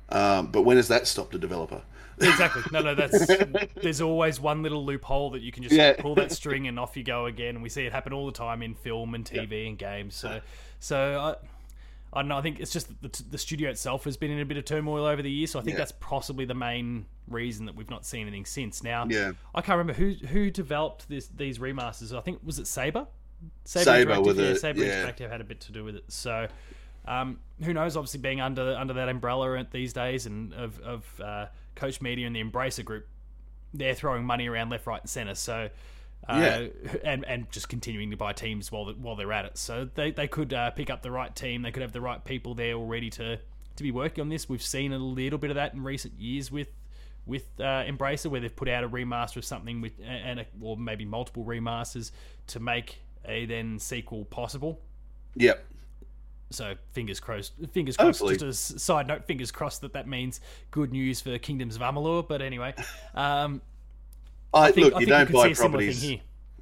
um, 0.09 0.47
but 0.47 0.61
when 0.63 0.77
has 0.77 0.87
that 0.87 1.07
stopped 1.07 1.35
a 1.35 1.37
developer? 1.37 1.81
exactly. 2.19 2.63
No, 2.71 2.81
no, 2.81 2.95
that's 2.95 3.27
there's 3.81 4.01
always 4.01 4.39
one 4.39 4.63
little 4.63 4.83
loophole 4.83 5.29
that 5.31 5.41
you 5.41 5.51
can 5.51 5.61
just 5.61 5.75
Yeah. 5.75 5.93
pull 5.99 6.15
that 6.15 6.31
string 6.31 6.67
and 6.67 6.79
off 6.79 6.97
you 6.97 7.03
go 7.03 7.27
again. 7.27 7.53
And 7.55 7.61
we 7.61 7.69
see 7.69 7.85
it 7.85 7.91
happen 7.91 8.11
all 8.11 8.25
the 8.25 8.31
time 8.31 8.63
in 8.63 8.73
film 8.73 9.13
and 9.13 9.23
TV 9.23 9.67
and 9.67 9.77
games. 9.77 10.15
So, 10.15 10.41
so 10.79 11.19
I. 11.19 11.35
I 12.13 12.21
don't 12.21 12.29
know. 12.29 12.37
I 12.37 12.41
think 12.41 12.61
it's 12.61 12.71
just 12.71 12.87
the, 13.01 13.23
the 13.29 13.37
studio 13.37 13.69
itself 13.69 14.05
has 14.05 14.15
been 14.15 14.31
in 14.31 14.39
a 14.39 14.45
bit 14.45 14.55
of 14.55 14.63
turmoil 14.63 15.03
over 15.05 15.21
the 15.21 15.29
years, 15.29 15.51
so 15.51 15.59
I 15.59 15.61
think 15.61 15.73
Yeah. 15.73 15.79
that's 15.79 15.91
possibly 15.99 16.45
the 16.45 16.53
main 16.55 17.05
reason 17.27 17.65
that 17.65 17.75
we've 17.75 17.89
not 17.89 18.05
seen 18.05 18.21
anything 18.21 18.45
since. 18.45 18.81
Now, 18.81 19.05
Yeah. 19.09 19.33
I 19.53 19.61
can't 19.61 19.77
remember 19.77 19.93
who 19.93 20.13
who 20.27 20.49
developed 20.49 21.09
this 21.09 21.27
these 21.27 21.59
remasters. 21.59 22.17
I 22.17 22.21
think 22.21 22.39
was 22.45 22.59
it 22.59 22.65
Saber. 22.65 23.07
Saber 23.65 24.11
Interactive? 24.11 24.25
with 24.25 24.39
yeah, 24.39 24.45
it, 24.45 24.59
Saber 24.59 24.85
yeah. 24.85 25.05
Interactive 25.05 25.29
had 25.29 25.41
a 25.41 25.43
bit 25.43 25.61
to 25.61 25.71
do 25.71 25.83
with 25.83 25.95
it. 25.95 26.05
So, 26.07 26.47
um, 27.05 27.39
who 27.61 27.73
knows? 27.73 27.97
Obviously, 27.97 28.19
being 28.19 28.41
under 28.41 28.75
under 28.75 28.93
that 28.93 29.09
umbrella 29.09 29.57
at 29.57 29.71
these 29.71 29.93
days 29.93 30.25
and 30.25 30.53
of 30.53 30.79
of 30.79 31.21
uh, 31.21 31.45
Koch 31.75 32.01
Media 32.01 32.27
and 32.27 32.35
the 32.35 32.43
Embracer 32.43 32.83
Group, 32.83 33.07
they're 33.73 33.95
throwing 33.95 34.25
money 34.25 34.47
around 34.47 34.69
left, 34.69 34.87
right, 34.87 35.01
and 35.01 35.09
center. 35.09 35.35
So. 35.35 35.69
Uh, 36.27 36.67
and 37.05 37.23
and 37.25 37.49
just 37.51 37.69
continuing 37.69 38.09
to 38.09 38.17
buy 38.17 38.33
teams 38.33 38.69
while 38.71 38.91
while 38.93 39.15
they're 39.15 39.31
at 39.31 39.45
it, 39.45 39.57
so 39.57 39.87
they 39.93 40.11
they 40.11 40.27
could 40.27 40.51
uh, 40.51 40.71
pick 40.71 40.89
up 40.89 41.01
the 41.01 41.11
right 41.11 41.33
team. 41.33 41.61
They 41.61 41.71
could 41.71 41.83
have 41.83 41.93
the 41.93 42.01
right 42.01 42.21
people 42.25 42.53
there 42.53 42.73
already 42.73 43.09
to 43.11 43.37
to 43.77 43.83
be 43.83 43.91
working 43.91 44.23
on 44.23 44.27
this. 44.27 44.49
We've 44.49 44.61
seen 44.61 44.91
a 44.91 44.97
little 44.97 45.39
bit 45.39 45.51
of 45.51 45.55
that 45.55 45.73
in 45.73 45.83
recent 45.83 46.19
years 46.19 46.51
with 46.51 46.69
with 47.25 47.47
uh, 47.59 47.83
Embracer, 47.83 48.27
where 48.31 48.41
they've 48.41 48.53
put 48.53 48.67
out 48.67 48.83
a 48.83 48.89
remaster 48.89 49.37
of 49.37 49.45
something 49.45 49.79
with 49.79 49.93
and 50.03 50.41
a, 50.41 50.45
or 50.59 50.75
maybe 50.75 51.05
multiple 51.05 51.45
remasters 51.45 52.11
to 52.47 52.59
make 52.59 52.97
a 53.27 53.45
then 53.45 53.79
sequel 53.79 54.25
possible. 54.25 54.79
Yep. 55.35 55.63
So 56.49 56.75
fingers 56.93 57.19
crossed. 57.19 57.53
Fingers 57.71 57.97
crossed. 57.97 58.19
Hopefully. 58.19 58.37
Just 58.37 58.75
a 58.75 58.79
side 58.79 59.07
note, 59.07 59.25
fingers 59.25 59.51
crossed 59.51 59.81
that 59.81 59.93
that 59.93 60.07
means 60.07 60.39
good 60.71 60.91
news 60.91 61.19
for 61.19 61.37
Kingdoms 61.37 61.75
of 61.75 61.81
Amalur. 61.81 62.27
But 62.27 62.41
anyway, 62.41 62.73
um, 63.15 63.61
I, 64.53 64.67
I 64.67 64.71
think, 64.71 64.85
look, 64.85 64.95
I 64.95 64.99
you 64.99 65.05
think 65.05 65.29
don't 65.29 65.31
buy 65.31 65.43
see 65.43 65.51
a 65.51 65.55
thing 65.55 65.69
properties. 65.69 66.11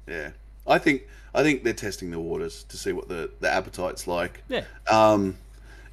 Yeah, 0.08 0.30
I 0.66 0.78
think 0.78 1.06
I 1.34 1.42
think 1.42 1.62
they're 1.62 1.72
testing 1.72 2.10
the 2.10 2.18
waters 2.18 2.64
to 2.64 2.76
see 2.76 2.92
what 2.92 3.08
the 3.08 3.30
the 3.40 3.50
appetite's 3.50 4.06
like. 4.06 4.42
Yeah. 4.48 4.64
Um, 4.90 5.36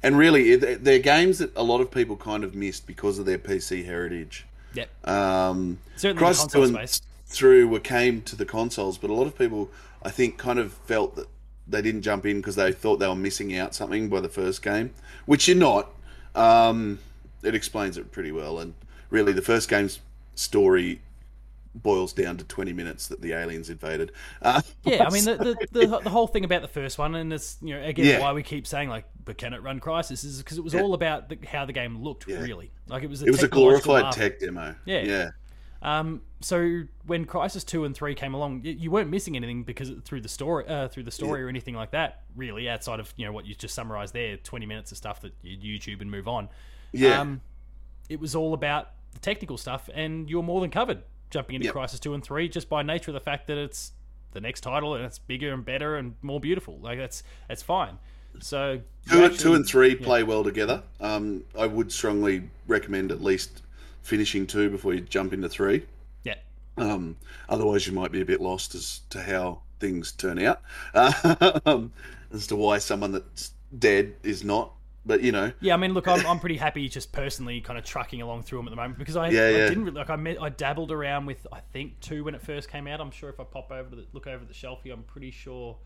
and 0.02 0.18
really, 0.18 0.56
they're 0.56 0.98
games 0.98 1.38
that 1.38 1.56
a 1.56 1.62
lot 1.62 1.80
of 1.80 1.90
people 1.90 2.16
kind 2.16 2.44
of 2.44 2.54
missed 2.54 2.86
because 2.86 3.18
of 3.18 3.24
their 3.24 3.38
PC 3.38 3.86
heritage. 3.86 4.44
Yep. 4.74 5.08
Um, 5.08 5.78
Certainly 5.96 6.22
Crysis 6.22 6.40
console 6.40 6.62
Two 6.62 6.62
and 6.62 6.74
space. 6.74 7.02
through 7.26 7.68
were 7.68 7.80
came 7.80 8.20
to 8.22 8.36
the 8.36 8.44
consoles, 8.44 8.98
but 8.98 9.08
a 9.08 9.14
lot 9.14 9.26
of 9.26 9.38
people, 9.38 9.70
I 10.04 10.10
think, 10.10 10.38
kind 10.38 10.58
of 10.58 10.72
felt 10.72 11.16
that 11.16 11.26
they 11.66 11.80
didn't 11.82 12.02
jump 12.02 12.26
in 12.26 12.36
because 12.38 12.56
they 12.56 12.72
thought 12.72 12.98
they 12.98 13.08
were 13.08 13.14
missing 13.14 13.56
out 13.56 13.74
something 13.74 14.08
by 14.08 14.20
the 14.20 14.28
first 14.28 14.62
game, 14.62 14.92
which 15.26 15.48
you're 15.48 15.56
not. 15.56 15.90
Um, 16.34 16.98
it 17.42 17.54
explains 17.54 17.96
it 17.96 18.12
pretty 18.12 18.32
well, 18.32 18.58
and 18.58 18.74
really, 19.10 19.32
the 19.32 19.42
first 19.42 19.68
game's 19.68 20.00
story 20.34 21.00
boils 21.76 22.12
down 22.12 22.36
to 22.36 22.44
20 22.44 22.72
minutes 22.72 23.08
that 23.08 23.20
the 23.20 23.32
aliens 23.32 23.68
invaded. 23.68 24.12
Uh, 24.40 24.60
Yeah, 24.84 25.06
I 25.06 25.10
mean 25.10 25.24
the, 25.24 25.36
the 25.36 25.86
the 25.86 25.98
the 26.04 26.10
whole 26.10 26.26
thing 26.28 26.44
about 26.44 26.62
the 26.62 26.68
first 26.68 26.98
one, 26.98 27.14
and 27.14 27.32
it's 27.32 27.56
you 27.62 27.74
know 27.74 27.82
again 27.82 28.06
Yeah. 28.06 28.20
why 28.20 28.32
we 28.32 28.42
keep 28.42 28.66
saying 28.66 28.88
like, 28.90 29.06
but 29.24 29.38
can 29.38 29.52
it 29.54 29.62
run 29.62 29.80
Crysis? 29.80 30.24
Is 30.24 30.38
because 30.38 30.58
it 30.58 30.62
was 30.64 30.74
all 30.74 30.94
about 30.94 31.28
the, 31.30 31.38
how 31.46 31.64
the 31.64 31.72
game 31.72 32.00
looked. 32.02 32.26
Really, 32.26 32.70
like 32.86 33.02
it 33.02 33.10
was 33.10 33.22
a 33.22 33.26
it 33.26 33.30
was 33.30 33.42
a 33.42 33.48
glorified 33.48 34.02
marvel. 34.04 34.12
tech 34.12 34.38
demo. 34.40 34.74
Yeah. 34.84 35.02
Yeah. 35.02 35.30
Um, 35.84 36.22
so 36.40 36.82
when 37.06 37.26
Crysis 37.26 37.64
Two 37.64 37.84
and 37.84 37.94
Three 37.94 38.14
came 38.14 38.32
along, 38.34 38.62
y- 38.64 38.74
you 38.78 38.90
weren't 38.90 39.10
missing 39.10 39.36
anything 39.36 39.62
because 39.64 39.92
through 40.04 40.22
the 40.22 40.28
story, 40.28 40.66
uh, 40.66 40.88
through 40.88 41.02
the 41.02 41.10
story 41.10 41.42
or 41.42 41.48
anything 41.48 41.74
like 41.74 41.90
that. 41.90 42.22
Really, 42.34 42.68
outside 42.68 43.00
of 43.00 43.12
you 43.16 43.26
know 43.26 43.32
what 43.32 43.44
you 43.46 43.54
just 43.54 43.74
summarized 43.74 44.14
there, 44.14 44.38
twenty 44.38 44.64
minutes 44.66 44.90
of 44.92 44.96
stuff 44.98 45.20
that 45.20 45.34
you 45.42 45.78
YouTube 45.78 46.00
and 46.00 46.10
move 46.10 46.26
on. 46.26 46.48
Yeah. 46.92 47.20
Um, 47.20 47.42
it 48.08 48.18
was 48.18 48.34
all 48.34 48.54
about 48.54 48.90
the 49.12 49.18
technical 49.20 49.58
stuff, 49.58 49.88
and 49.94 50.28
you're 50.28 50.42
more 50.42 50.60
than 50.60 50.70
covered 50.70 51.02
jumping 51.30 51.56
into 51.56 51.66
Yep. 51.66 51.74
Crysis 51.74 52.00
Two 52.00 52.14
and 52.14 52.24
Three 52.24 52.48
just 52.48 52.68
by 52.68 52.82
nature 52.82 53.10
of 53.10 53.14
the 53.14 53.20
fact 53.20 53.46
that 53.48 53.58
it's 53.58 53.92
the 54.32 54.40
next 54.40 54.62
title 54.62 54.94
and 54.94 55.04
it's 55.04 55.18
bigger 55.18 55.52
and 55.52 55.64
better 55.64 55.96
and 55.96 56.14
more 56.22 56.40
beautiful. 56.40 56.78
Like 56.80 56.98
that's 56.98 57.22
that's 57.46 57.62
fine. 57.62 57.98
So 58.40 58.80
Two, 59.08 59.20
you 59.20 59.28
two 59.28 59.54
and 59.54 59.66
three 59.66 59.94
play 59.94 60.22
well 60.24 60.42
together. 60.42 60.82
Um, 60.98 61.44
I 61.56 61.66
would 61.66 61.92
strongly 61.92 62.48
recommend 62.66 63.12
at 63.12 63.22
least 63.22 63.62
finishing 64.04 64.46
two 64.46 64.70
before 64.70 64.94
you 64.94 65.00
jump 65.00 65.32
into 65.32 65.48
three. 65.48 65.84
yeah. 66.22 66.34
Um, 66.76 67.16
otherwise, 67.48 67.86
you 67.86 67.92
might 67.92 68.12
be 68.12 68.20
a 68.20 68.24
bit 68.24 68.40
lost 68.40 68.74
as 68.74 69.00
to 69.10 69.22
how 69.22 69.62
things 69.80 70.12
turn 70.12 70.38
out, 70.38 70.60
um, 71.66 71.92
as 72.32 72.46
to 72.48 72.56
why 72.56 72.78
someone 72.78 73.12
that's 73.12 73.52
dead 73.76 74.14
is 74.22 74.44
not. 74.44 74.72
But 75.06 75.20
you 75.22 75.32
know, 75.32 75.52
Yeah, 75.60 75.74
I 75.74 75.76
mean, 75.76 75.92
look, 75.92 76.08
I'm, 76.08 76.24
I'm 76.26 76.40
pretty 76.40 76.56
happy 76.56 76.88
just 76.88 77.12
personally 77.12 77.60
kind 77.60 77.78
of 77.78 77.84
trucking 77.84 78.22
along 78.22 78.44
through 78.44 78.60
them 78.60 78.68
at 78.68 78.70
the 78.70 78.76
moment 78.76 78.98
because 78.98 79.16
I, 79.16 79.28
Yeah, 79.28 79.42
I 79.42 79.50
yeah. 79.50 79.68
didn't 79.68 79.84
really, 79.84 79.96
like 79.96 80.08
I 80.08 80.16
met, 80.16 80.40
I 80.40 80.48
dabbled 80.48 80.90
around 80.90 81.26
with 81.26 81.46
I 81.52 81.60
think 81.74 82.00
two 82.00 82.24
when 82.24 82.34
it 82.34 82.40
first 82.40 82.70
came 82.70 82.86
out. 82.86 83.00
I'm 83.02 83.10
sure 83.10 83.28
if 83.28 83.38
I 83.38 83.44
pop 83.44 83.70
over 83.70 83.90
to 83.90 83.96
the, 83.96 84.06
look 84.14 84.26
over 84.26 84.40
at 84.40 84.48
the 84.48 84.54
shelf 84.54 84.82
here, 84.82 84.94
I'm 84.94 85.02
pretty 85.02 85.30
sure 85.30 85.76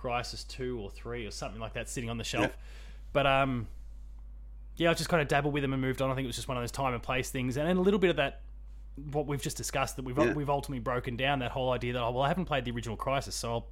Crysis 0.00 0.46
two 0.46 0.78
or 0.78 0.90
three 0.90 1.26
or 1.26 1.32
something 1.32 1.60
like 1.60 1.74
that 1.74 1.88
sitting 1.88 2.08
on 2.08 2.18
the 2.18 2.24
shelf. 2.24 2.56
But 3.12 3.26
um, 3.26 3.66
yeah, 4.76 4.90
I 4.90 4.94
just 4.94 5.08
kind 5.08 5.22
of 5.22 5.28
dabbled 5.28 5.54
with 5.54 5.62
them 5.62 5.72
and 5.72 5.80
moved 5.82 6.02
on. 6.02 6.10
I 6.10 6.14
think 6.14 6.24
it 6.24 6.28
was 6.28 6.36
just 6.36 6.48
one 6.48 6.56
of 6.56 6.62
those 6.62 6.70
time 6.72 6.94
and 6.94 7.02
place 7.02 7.30
things, 7.30 7.56
and 7.56 7.66
then 7.68 7.76
a 7.76 7.80
little 7.80 8.00
bit 8.00 8.10
of 8.10 8.16
that 8.16 8.42
what 9.10 9.26
we've 9.26 9.42
just 9.42 9.56
discussed 9.58 9.96
that 9.96 10.04
we've 10.06 10.16
Yeah. 10.18 10.32
we've 10.32 10.48
ultimately 10.48 10.80
broken 10.80 11.16
down 11.16 11.40
that 11.40 11.50
whole 11.50 11.70
idea 11.70 11.92
that 11.92 12.00
oh 12.02 12.10
well 12.12 12.22
I 12.22 12.28
haven't 12.28 12.46
played 12.46 12.64
the 12.64 12.70
original 12.70 12.96
Crysis, 12.96 13.32
so 13.32 13.52
I'll, 13.52 13.66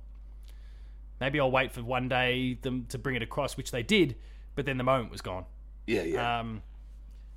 maybe 1.20 1.40
I'll 1.40 1.50
wait 1.50 1.72
for 1.72 1.82
one 1.82 2.08
day 2.08 2.58
them 2.60 2.86
to 2.90 2.98
bring 2.98 3.16
it 3.16 3.22
across, 3.22 3.56
which 3.56 3.70
they 3.70 3.82
did, 3.82 4.16
but 4.54 4.66
then 4.66 4.76
the 4.78 4.84
moment 4.84 5.10
was 5.10 5.20
gone. 5.22 5.44
yeah, 5.86 6.02
yeah, 6.02 6.40
Um, 6.40 6.62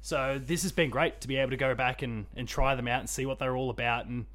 so 0.01 0.39
this 0.43 0.63
has 0.63 0.71
been 0.71 0.89
great 0.89 1.21
to 1.21 1.27
be 1.27 1.37
able 1.37 1.51
to 1.51 1.57
go 1.57 1.75
back 1.75 2.01
and, 2.01 2.25
and 2.35 2.47
try 2.47 2.75
them 2.75 2.87
out 2.87 2.99
and 2.99 3.09
see 3.09 3.25
what 3.25 3.39
they're 3.39 3.55
all 3.55 3.69
about. 3.69 4.05
And 4.05 4.25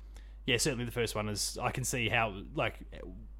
yeah, 0.47 0.57
certainly 0.57 0.85
the 0.85 0.91
first 0.91 1.15
one 1.15 1.29
is 1.29 1.59
I 1.61 1.71
can 1.71 1.85
see 1.85 2.09
how 2.09 2.35
like 2.55 2.79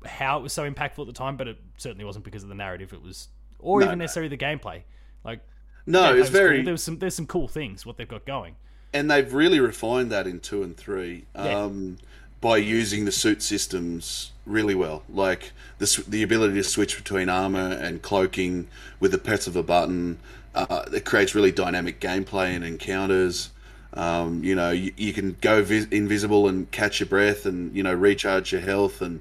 how 0.05 0.39
it 0.39 0.43
was 0.43 0.53
so 0.53 0.71
impactful 0.71 1.01
at 1.01 1.07
the 1.07 1.13
time, 1.13 1.37
but 1.37 1.49
it 1.49 1.59
certainly 1.79 2.05
wasn't 2.05 2.25
because 2.25 2.43
of 2.43 2.49
the 2.49 2.55
narrative. 2.55 2.93
It 2.93 3.03
was 3.03 3.29
or 3.59 3.81
No, 3.81 3.87
even 3.87 3.99
no. 3.99 4.05
necessarily 4.05 4.29
the 4.35 4.43
gameplay. 4.43 4.83
Like 5.25 5.41
no, 5.87 6.15
it's 6.15 6.29
cool. 6.31 6.41
very, 6.41 6.63
there 6.63 6.73
was 6.73 6.83
some 6.83 6.99
there's 6.99 7.15
some 7.15 7.27
cool 7.27 7.49
things 7.49 7.85
what 7.87 7.97
they've 7.97 8.09
got 8.09 8.25
going. 8.25 8.55
and 8.95 9.11
they've 9.11 9.33
really 9.33 9.59
refined 9.61 10.11
that 10.13 10.27
in 10.27 10.41
two 10.41 10.63
and 10.63 10.77
three 10.77 11.25
Yeah. 11.35 11.65
um, 11.65 11.99
by 12.41 12.57
using 12.59 13.05
the 13.05 13.13
suit 13.13 13.43
systems 13.43 14.33
really 14.47 14.75
well. 14.75 15.03
Like 15.09 15.53
the 15.79 16.05
the 16.09 16.23
ability 16.23 16.55
to 16.55 16.65
switch 16.65 16.97
between 16.97 17.29
armor 17.29 17.71
and 17.81 18.03
cloaking 18.03 18.67
with 19.01 19.13
the 19.13 19.19
press 19.19 19.47
of 19.47 19.57
a 19.57 19.63
button. 19.63 20.19
Uh, 20.55 20.85
it 20.93 21.05
creates 21.05 21.35
really 21.35 21.51
dynamic 21.53 21.99
gameplay 22.01 22.55
and 22.55 22.63
encounters. 22.65 23.51
Um, 23.95 24.43
you 24.45 24.55
know, 24.55 24.71
you, 24.71 24.93
you 24.97 25.13
can 25.13 25.37
go 25.41 25.63
vis- 25.63 25.87
invisible 25.91 26.47
and 26.49 26.71
catch 26.71 27.01
your 27.01 27.07
breath, 27.09 27.47
and 27.47 27.75
you 27.77 27.83
know, 27.83 27.95
recharge 27.95 28.53
your 28.53 28.61
health 28.63 29.01
and 29.03 29.21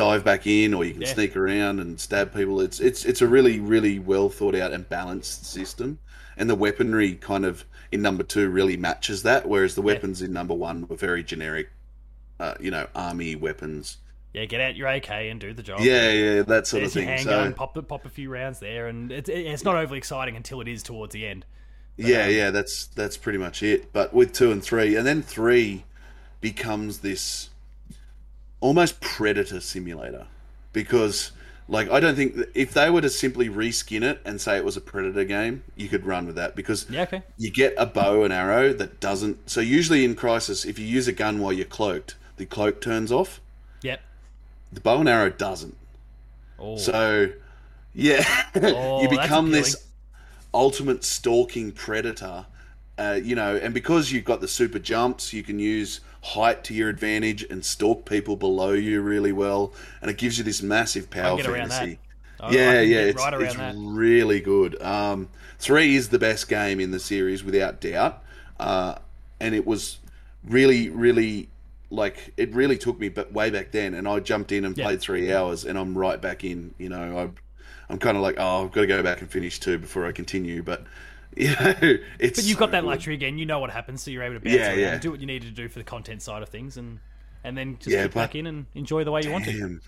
dive 0.00 0.24
back 0.24 0.46
in, 0.46 0.72
or 0.74 0.84
you 0.84 0.92
can 0.92 1.02
Yeah. 1.02 1.12
sneak 1.14 1.36
around 1.36 1.78
and 1.80 2.00
stab 2.00 2.32
people. 2.34 2.60
It's 2.60 2.80
it's 2.80 3.04
it's 3.04 3.20
a 3.20 3.26
really 3.26 3.60
really 3.60 3.98
well 3.98 4.28
thought 4.30 4.54
out 4.54 4.72
and 4.72 4.88
balanced 4.88 5.44
system, 5.44 5.98
and 6.36 6.48
the 6.48 6.54
weaponry 6.54 7.14
kind 7.16 7.44
of 7.44 7.64
in 7.92 8.00
number 8.02 8.22
two 8.22 8.48
really 8.48 8.76
matches 8.76 9.22
that, 9.24 9.46
whereas 9.48 9.74
the 9.74 9.82
weapons 9.82 10.22
in 10.22 10.32
number 10.32 10.54
one 10.54 10.86
were 10.88 10.96
very 10.96 11.22
generic, 11.22 11.68
uh, 12.38 12.54
you 12.60 12.70
know, 12.70 12.86
army 12.94 13.34
weapons. 13.36 13.98
Yeah, 14.32 14.44
get 14.44 14.60
out 14.60 14.76
your 14.76 14.86
AK 14.88 15.10
and 15.10 15.40
do 15.40 15.52
the 15.52 15.62
job. 15.62 15.80
Yeah, 15.80 16.10
yeah, 16.12 16.42
that 16.42 16.66
sort 16.66 16.82
There's 16.82 16.94
of 16.96 17.02
your 17.02 17.16
thing. 17.16 17.26
handgun, 17.26 17.50
So 17.50 17.56
pop 17.56 17.88
pop 17.88 18.06
a 18.06 18.08
few 18.08 18.30
rounds 18.30 18.58
there, 18.60 18.86
and 18.86 19.10
it's 19.12 19.28
it's 19.28 19.64
not 19.64 19.74
overly 19.76 19.98
exciting 19.98 20.36
until 20.36 20.60
it 20.60 20.68
is 20.68 20.82
towards 20.82 21.12
the 21.12 21.26
end. 21.26 21.44
yeah, 21.96 22.26
yeah, 22.28 22.50
that's 22.50 22.86
that's 22.86 23.16
pretty 23.18 23.38
much 23.38 23.62
it. 23.62 23.92
But 23.92 24.14
with 24.14 24.32
two 24.32 24.50
and 24.52 24.62
three, 24.62 24.96
and 24.96 25.06
then 25.06 25.20
three 25.22 25.84
becomes 26.40 27.00
this 27.00 27.50
almost 28.60 29.00
predator 29.00 29.60
simulator 29.60 30.26
because 30.72 31.32
like 31.68 31.88
I 31.90 32.00
don't 32.00 32.16
think 32.16 32.36
if 32.54 32.74
they 32.74 32.90
were 32.90 33.00
to 33.00 33.08
simply 33.10 33.48
reskin 33.48 34.02
it 34.02 34.20
and 34.24 34.40
say 34.40 34.56
it 34.56 34.64
was 34.64 34.76
a 34.76 34.80
predator 34.80 35.24
game, 35.24 35.62
you 35.76 35.88
could 35.88 36.04
run 36.04 36.26
with 36.26 36.34
that 36.36 36.56
because 36.56 36.86
Yeah, 36.90 37.02
okay. 37.02 37.22
you 37.38 37.50
get 37.50 37.74
a 37.78 37.86
bow 37.86 38.24
and 38.24 38.32
arrow 38.32 38.72
that 38.72 38.98
doesn't. 39.00 39.48
So 39.48 39.60
usually 39.60 40.04
in 40.04 40.16
Crysis, 40.16 40.66
if 40.66 40.78
you 40.78 40.86
use 40.86 41.06
a 41.06 41.12
gun 41.12 41.38
while 41.38 41.52
you're 41.52 41.64
cloaked, 41.66 42.16
the 42.36 42.46
cloak 42.46 42.80
turns 42.80 43.12
off. 43.12 43.40
Yep. 43.82 44.00
The 44.72 44.80
bow 44.80 44.98
and 45.00 45.08
arrow 45.08 45.30
doesn't. 45.30 45.76
Oh, 46.58 46.76
So 46.76 47.30
yeah, 47.94 48.24
Oh, 48.56 49.02
you 49.02 49.08
become 49.08 49.50
this 49.52 49.86
ultimate 50.52 51.04
stalking 51.04 51.72
predator. 51.72 52.46
Uh, 53.00 53.14
you 53.14 53.34
know, 53.34 53.56
and 53.56 53.72
because 53.72 54.12
you've 54.12 54.26
got 54.26 54.42
the 54.42 54.48
super 54.48 54.78
jumps, 54.78 55.32
you 55.32 55.42
can 55.42 55.58
use 55.58 56.00
height 56.22 56.62
to 56.64 56.74
your 56.74 56.90
advantage 56.90 57.42
and 57.44 57.64
stalk 57.64 58.04
people 58.04 58.36
below 58.36 58.72
you 58.72 59.00
really 59.00 59.32
well, 59.32 59.72
and 60.02 60.10
it 60.10 60.18
gives 60.18 60.36
you 60.36 60.44
this 60.44 60.60
massive 60.62 61.08
power 61.08 61.38
get 61.38 61.46
fantasy. 61.46 61.98
that. 62.38 62.44
I- 62.44 62.48
I 62.48 62.52
yeah, 62.52 62.80
yeah, 62.80 62.98
it's, 63.00 63.16
right 63.16 63.34
it's 63.42 63.56
really 63.74 64.40
good. 64.40 64.80
Um, 64.82 65.28
three 65.58 65.94
is 65.94 66.10
the 66.10 66.18
best 66.18 66.48
game 66.48 66.78
in 66.80 66.90
the 66.90 66.98
series 67.00 67.42
without 67.42 67.80
doubt, 67.80 68.22
uh, 68.58 68.96
and 69.40 69.54
it 69.54 69.66
was 69.66 69.98
really, 70.44 70.90
really 70.90 71.48
like 71.90 72.32
it 72.36 72.54
really 72.54 72.78
took 72.78 72.98
me, 73.00 73.08
but 73.08 73.32
way 73.32 73.50
back 73.50 73.72
then, 73.72 73.94
and 73.94 74.06
I 74.06 74.20
jumped 74.20 74.52
in 74.52 74.64
and 74.64 74.76
Yeah. 74.76 74.84
played 74.84 75.00
three 75.00 75.32
hours, 75.32 75.64
and 75.64 75.78
I'm 75.78 75.96
right 75.96 76.20
back 76.20 76.44
in. 76.44 76.74
You 76.78 76.88
know, 76.90 77.18
I, 77.18 77.92
I'm 77.92 77.98
kind 77.98 78.16
of 78.16 78.22
like, 78.22 78.36
oh, 78.38 78.64
I've 78.64 78.72
got 78.72 78.82
to 78.82 78.86
go 78.86 79.02
back 79.02 79.20
and 79.22 79.30
finish 79.30 79.58
two 79.58 79.78
before 79.78 80.06
I 80.06 80.12
continue, 80.12 80.62
but 80.62 80.84
you 81.36 81.48
know, 81.50 81.74
it's. 82.18 82.38
But 82.38 82.44
you've 82.44 82.54
so 82.56 82.58
got 82.58 82.70
that 82.72 82.80
good. 82.82 82.88
luxury 82.88 83.14
again. 83.14 83.38
You 83.38 83.46
know 83.46 83.58
what 83.60 83.70
happens, 83.70 84.02
so 84.02 84.10
you're 84.10 84.22
able 84.22 84.34
to 84.34 84.40
bounce 84.40 84.54
Yeah, 84.56 84.68
around, 84.70 84.78
yeah. 84.78 84.98
do 84.98 85.10
what 85.10 85.20
you 85.20 85.26
need 85.26 85.42
to 85.42 85.50
do 85.50 85.68
for 85.68 85.78
the 85.78 85.84
content 85.84 86.22
side 86.22 86.42
of 86.42 86.48
things, 86.48 86.76
and 86.76 86.98
and 87.44 87.56
then 87.56 87.76
just 87.78 87.88
Yeah, 87.90 88.02
get 88.04 88.14
back 88.14 88.34
in 88.34 88.46
and 88.46 88.66
enjoy 88.74 89.04
the 89.04 89.12
way 89.12 89.22
you 89.22 89.30
want 89.30 89.44
to. 89.44 89.80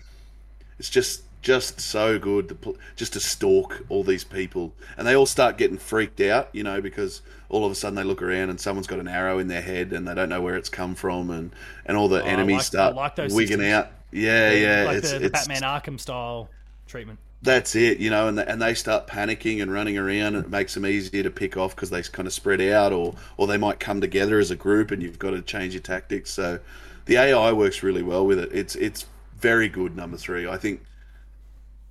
It's 0.79 0.89
just 0.89 1.23
just 1.41 1.81
so 1.81 2.17
good 2.17 2.57
just 2.95 3.11
to 3.13 3.19
stalk 3.19 3.83
all 3.89 4.03
these 4.03 4.23
people, 4.23 4.73
and 4.97 5.05
they 5.05 5.15
all 5.15 5.25
start 5.25 5.57
getting 5.57 5.77
freaked 5.77 6.21
out, 6.21 6.49
you 6.53 6.63
know, 6.63 6.79
because 6.81 7.21
all 7.49 7.65
of 7.65 7.71
a 7.71 7.75
sudden 7.75 7.95
they 7.95 8.03
look 8.03 8.21
around 8.21 8.49
and 8.49 8.59
someone's 8.59 8.87
got 8.87 8.99
an 8.99 9.07
arrow 9.09 9.37
in 9.39 9.47
their 9.49 9.61
head 9.61 9.91
and 9.91 10.07
they 10.07 10.15
don't 10.15 10.29
know 10.29 10.41
where 10.41 10.55
it's 10.55 10.69
come 10.69 10.95
from, 10.95 11.29
and 11.29 11.51
and 11.85 11.97
all 11.97 12.07
the 12.07 12.21
Oh, 12.23 12.25
enemies 12.25 12.55
like- 12.57 12.63
start 12.63 12.95
like 12.95 13.17
wigging 13.17 13.29
systems. 13.59 13.63
out. 13.65 13.91
Yeah, 14.11 14.51
yeah, 14.51 14.83
like 14.85 14.97
it's, 14.97 15.11
the, 15.11 15.19
the 15.19 15.25
it's 15.25 15.47
Batman 15.47 15.61
Arkham 15.63 15.99
style 15.99 16.49
treatment. 16.87 17.19
That's 17.43 17.75
it, 17.75 17.99
you 17.99 18.09
know, 18.09 18.27
and 18.29 18.37
they, 18.37 18.45
and 18.45 18.61
they 18.61 18.73
start 18.73 19.05
panicking 19.05 19.61
and 19.61 19.71
running 19.71 19.97
around, 19.97 20.35
and 20.35 20.45
it 20.45 20.49
makes 20.49 20.73
them 20.73 20.85
easier 20.85 21.23
to 21.23 21.29
pick 21.29 21.57
off 21.57 21.75
because 21.75 21.89
they 21.89 22.01
kind 22.01 22.25
of 22.25 22.33
spread 22.33 22.61
out, 22.61 22.93
or 22.93 23.15
or 23.37 23.47
they 23.47 23.57
might 23.57 23.79
come 23.79 23.99
together 24.01 24.39
as 24.39 24.49
a 24.49 24.55
group, 24.55 24.91
and 24.91 25.03
you've 25.03 25.19
got 25.19 25.31
to 25.31 25.41
change 25.41 25.73
your 25.73 25.81
tactics. 25.81 26.31
So 26.31 26.59
the 27.05 27.17
AI 27.17 27.51
works 27.51 27.83
really 27.83 28.01
well 28.01 28.25
with 28.25 28.39
it. 28.39 28.49
It's 28.53 28.75
it's 28.75 29.05
very 29.35 29.67
good. 29.67 29.95
Number 29.95 30.17
three, 30.17 30.47
I 30.47 30.57
think 30.57 30.81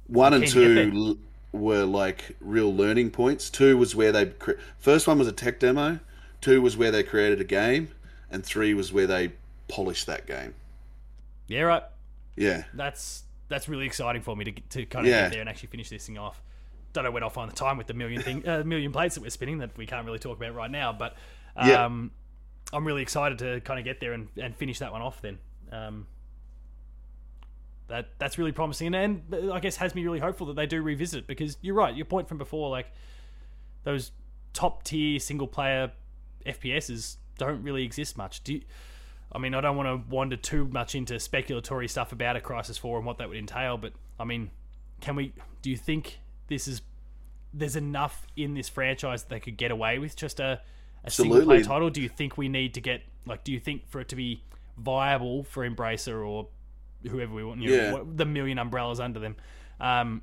one 0.07 0.33
and 0.33 0.47
Keen 0.47 0.53
to 0.53 0.69
get 0.75 0.93
two 0.93 0.93
l- 0.95 1.61
were 1.61 1.85
like 1.85 2.37
real 2.41 2.75
learning 2.75 3.11
points. 3.11 3.51
Two 3.51 3.77
was 3.77 3.95
where 3.95 4.13
they 4.13 4.27
cre- 4.27 4.53
first 4.79 5.07
one 5.07 5.19
was 5.19 5.29
a 5.29 5.33
tech 5.33 5.61
demo. 5.61 6.01
Two 6.41 6.63
was 6.63 6.77
where 6.77 6.91
they 6.91 7.03
created 7.03 7.41
a 7.41 7.45
game, 7.45 7.89
and 8.31 8.45
three 8.45 8.75
was 8.75 8.93
where 8.93 9.07
they 9.07 9.33
polished 9.69 10.07
that 10.07 10.27
game. 10.27 10.55
Yeah, 11.49 11.63
right. 11.63 11.83
Yeah, 12.37 12.65
That's 12.73 13.25
that's 13.53 13.69
really 13.69 13.87
exciting 13.87 14.23
for 14.23 14.35
me 14.37 14.45
to 14.47 14.53
to 14.53 14.87
kind 14.87 15.07
of 15.07 15.11
Yeah. 15.13 15.23
get 15.23 15.33
there 15.33 15.41
and 15.41 15.49
actually 15.49 15.69
finish 15.69 15.89
this 15.91 16.07
thing 16.07 16.19
off. 16.19 16.43
Don't 16.93 17.05
know 17.05 17.11
when 17.11 17.23
I'll 17.23 17.31
find 17.31 17.51
the 17.51 17.55
time 17.57 17.77
with 17.79 17.87
the 17.87 17.95
million 17.95 18.21
thing, 18.23 18.47
uh, 18.49 18.63
million 18.65 18.93
plates 18.93 19.15
that 19.15 19.21
we're 19.23 19.31
spinning 19.31 19.59
that 19.59 19.77
we 19.79 19.87
can't 19.87 20.05
really 20.05 20.19
talk 20.19 20.37
about 20.37 20.55
right 20.55 20.71
now, 20.71 20.93
but 20.93 21.17
um, 21.57 21.69
Yeah. 21.69 22.77
I'm 22.77 22.87
really 22.87 23.03
excited 23.03 23.39
to 23.39 23.61
kind 23.61 23.79
of 23.79 23.85
get 23.85 24.01
there 24.01 24.13
and, 24.13 24.29
and 24.37 24.57
finish 24.57 24.79
that 24.81 24.93
one 24.93 25.03
off. 25.03 25.21
Then 25.23 25.39
um, 25.71 26.07
that 27.89 28.09
that's 28.19 28.39
really 28.39 28.53
promising, 28.53 28.95
and, 28.95 29.23
and 29.33 29.53
I 29.53 29.61
guess 29.61 29.77
has 29.77 29.95
me 29.95 30.05
really 30.05 30.19
hopeful 30.21 30.47
that 30.49 30.57
they 30.57 30.67
do 30.67 30.83
revisit 30.83 31.21
it 31.21 31.27
because 31.27 31.57
you're 31.61 31.75
right. 31.75 31.95
Your 31.95 32.07
point 32.07 32.29
from 32.29 32.39
before, 32.39 32.71
like 32.71 32.87
those 33.85 34.13
top 34.53 34.83
tier 34.85 35.19
single 35.19 35.47
player 35.47 35.93
FPSs 36.47 37.17
don't 37.39 37.63
really 37.63 37.85
exist 37.85 38.17
much. 38.17 38.43
Do 38.45 38.55
you, 38.55 38.61
I 39.35 39.39
mean, 39.39 39.55
I 39.55 39.61
don't 39.61 39.77
want 39.77 39.89
to 39.89 40.15
wander 40.15 40.37
too 40.37 40.67
much 40.69 40.95
into 40.95 41.15
speculatory 41.15 41.89
stuff 41.89 42.13
about 42.13 42.37
a 42.37 42.41
Crysis 42.41 42.79
Four 42.79 42.99
and 42.99 43.07
what 43.07 43.19
that 43.19 43.29
would 43.29 43.39
entail, 43.39 43.79
but 43.79 43.93
I 44.21 44.25
mean, 44.25 44.51
can 45.01 45.17
we? 45.17 45.33
Do 45.63 45.71
you 45.71 45.77
think 45.77 46.21
this 46.49 46.69
is 46.69 46.83
there's 47.55 47.77
enough 47.77 48.27
in 48.37 48.55
this 48.55 48.69
franchise 48.69 49.23
that 49.23 49.31
they 49.31 49.41
could 49.41 49.57
get 49.57 49.71
away 49.71 49.99
with 49.99 50.17
just 50.17 50.41
a 50.41 50.61
a 51.05 51.11
single 51.11 51.43
player 51.43 51.63
title? 51.65 51.91
Do 51.91 52.01
you 52.01 52.09
think 52.09 52.37
we 52.37 52.49
need 52.49 52.75
to 52.75 52.81
get 52.81 53.03
like? 53.27 53.45
Do 53.45 53.53
you 53.53 53.61
think 53.61 53.89
for 53.89 54.01
it 54.01 54.09
to 54.11 54.17
be 54.17 54.43
viable 54.77 55.45
for 55.45 55.69
Embracer 55.69 56.27
or 56.27 56.49
whoever 57.09 57.35
we 57.35 57.45
want, 57.45 57.61
you 57.61 57.75
Yeah. 57.75 57.93
what, 57.93 58.17
the 58.17 58.25
million 58.25 58.59
umbrellas 58.59 59.01
under 59.01 59.19
them? 59.19 59.37
Um, 59.81 60.23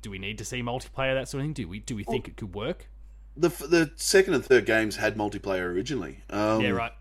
do 0.00 0.10
we 0.10 0.18
need 0.18 0.38
to 0.38 0.44
see 0.44 0.62
multiplayer 0.62 1.14
that 1.14 1.28
sort 1.28 1.40
of 1.40 1.46
thing? 1.46 1.52
Do 1.54 1.68
we 1.68 1.80
do 1.80 1.96
we 1.96 2.04
think 2.04 2.28
it 2.28 2.36
could 2.36 2.54
work? 2.54 2.88
the 3.36 3.48
the 3.48 3.90
second 3.96 4.34
and 4.34 4.44
third 4.44 4.64
games 4.64 4.96
had 4.96 5.16
multiplayer 5.16 5.64
originally. 5.64 6.20
Um, 6.30 6.60
Yeah, 6.60 6.70
right. 6.70 6.92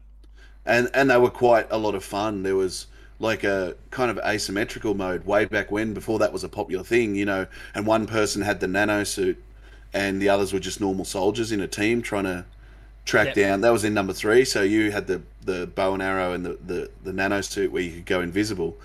And 0.65 0.89
and 0.93 1.10
they 1.10 1.17
were 1.17 1.29
quite 1.29 1.67
a 1.72 1.77
lot 1.77 1.96
of 1.96 2.03
fun. 2.03 2.43
There 2.43 2.55
was 2.55 2.88
like 3.20 3.43
a 3.43 3.75
kind 3.91 4.12
of 4.12 4.17
asymmetrical 4.25 4.93
mode 4.96 5.25
way 5.25 5.46
back 5.46 5.72
when, 5.72 5.93
before 5.93 6.20
that 6.20 6.34
was 6.34 6.43
a 6.43 6.50
popular 6.50 6.84
thing, 6.84 7.15
you 7.15 7.25
know. 7.25 7.46
And 7.74 7.86
one 7.88 8.05
person 8.08 8.41
had 8.41 8.60
the 8.60 8.67
nano 8.67 9.03
suit, 9.03 9.41
and 9.93 10.22
the 10.22 10.29
others 10.29 10.51
were 10.51 10.60
just 10.60 10.82
normal 10.82 11.05
soldiers 11.05 11.51
in 11.51 11.62
a 11.62 11.67
team 11.67 12.01
trying 12.01 12.25
to 12.25 12.46
track 13.05 13.27
Yep. 13.27 13.36
down. 13.36 13.62
That 13.62 13.72
was 13.72 13.84
in 13.84 13.93
number 13.93 14.13
three. 14.13 14.46
So 14.46 14.62
you 14.62 14.91
had 14.91 15.08
the 15.08 15.22
the 15.46 15.67
bow 15.67 15.93
and 15.93 16.01
arrow 16.03 16.34
and 16.34 16.46
the 16.46 16.58
the, 16.65 16.89
the 17.03 17.13
nano 17.13 17.41
suit 17.41 17.72
where 17.72 17.84
you 17.84 17.91
could 17.91 18.05
go 18.05 18.22
invisible, 18.22 18.77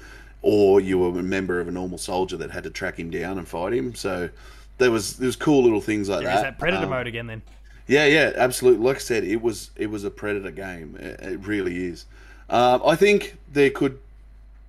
or 0.43 0.81
you 0.81 0.99
were 0.99 1.19
a 1.19 1.23
member 1.23 1.61
of 1.61 1.69
a 1.69 1.73
normal 1.73 1.99
soldier 1.99 2.37
that 2.37 2.51
had 2.51 2.65
to 2.65 2.71
track 2.71 2.99
him 2.99 3.11
down 3.11 3.39
and 3.39 3.49
fight 3.49 3.73
him. 3.73 3.95
So. 3.95 4.31
There 4.79 4.93
was 4.93 5.17
there 5.17 5.27
was 5.27 5.35
cool 5.35 5.65
little 5.65 5.81
things 5.81 6.09
like 6.09 6.21
There 6.21 6.29
that. 6.29 6.37
is 6.37 6.43
that 6.43 6.59
Predator 6.61 6.85
Um, 6.85 6.91
mode 6.91 7.09
again 7.09 7.27
then. 7.27 7.43
Yeah, 7.89 8.07
yeah, 8.07 8.33
absolutely. 8.37 8.85
Like 8.85 8.97
I 8.97 9.01
said, 9.01 9.25
it 9.25 9.43
was 9.43 9.71
it 9.77 9.91
was 9.91 10.05
a 10.05 10.11
predator 10.11 10.51
game. 10.51 10.97
It, 11.01 11.21
it 11.21 11.47
really 11.47 11.87
is. 11.87 12.07
Um, 12.51 12.83
I 12.85 12.95
think 12.95 13.37
there 13.53 13.71
could 13.71 13.99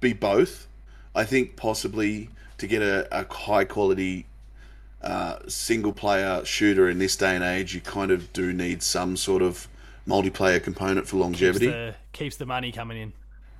be 0.01 0.13
both. 0.13 0.67
I 1.13 1.25
think 1.25 1.55
possibly 1.55 2.29
to 2.57 2.67
get 2.67 2.81
a, 2.81 3.07
a 3.11 3.31
high 3.31 3.65
quality 3.65 4.25
uh, 5.01 5.39
single 5.47 5.93
player 5.93 6.43
shooter 6.45 6.89
in 6.89 6.99
this 6.99 7.15
day 7.15 7.35
and 7.35 7.43
age, 7.43 7.73
you 7.73 7.81
kind 7.81 8.11
of 8.11 8.31
do 8.33 8.53
need 8.53 8.81
some 8.83 9.15
sort 9.17 9.41
of 9.41 9.67
multiplayer 10.07 10.61
component 10.61 11.07
for 11.07 11.17
Keeps 11.17 11.21
longevity. 11.21 11.67
the, 11.67 11.95
keeps 12.13 12.37
the 12.37 12.45
money 12.45 12.71
coming 12.71 12.97
in. 12.97 13.13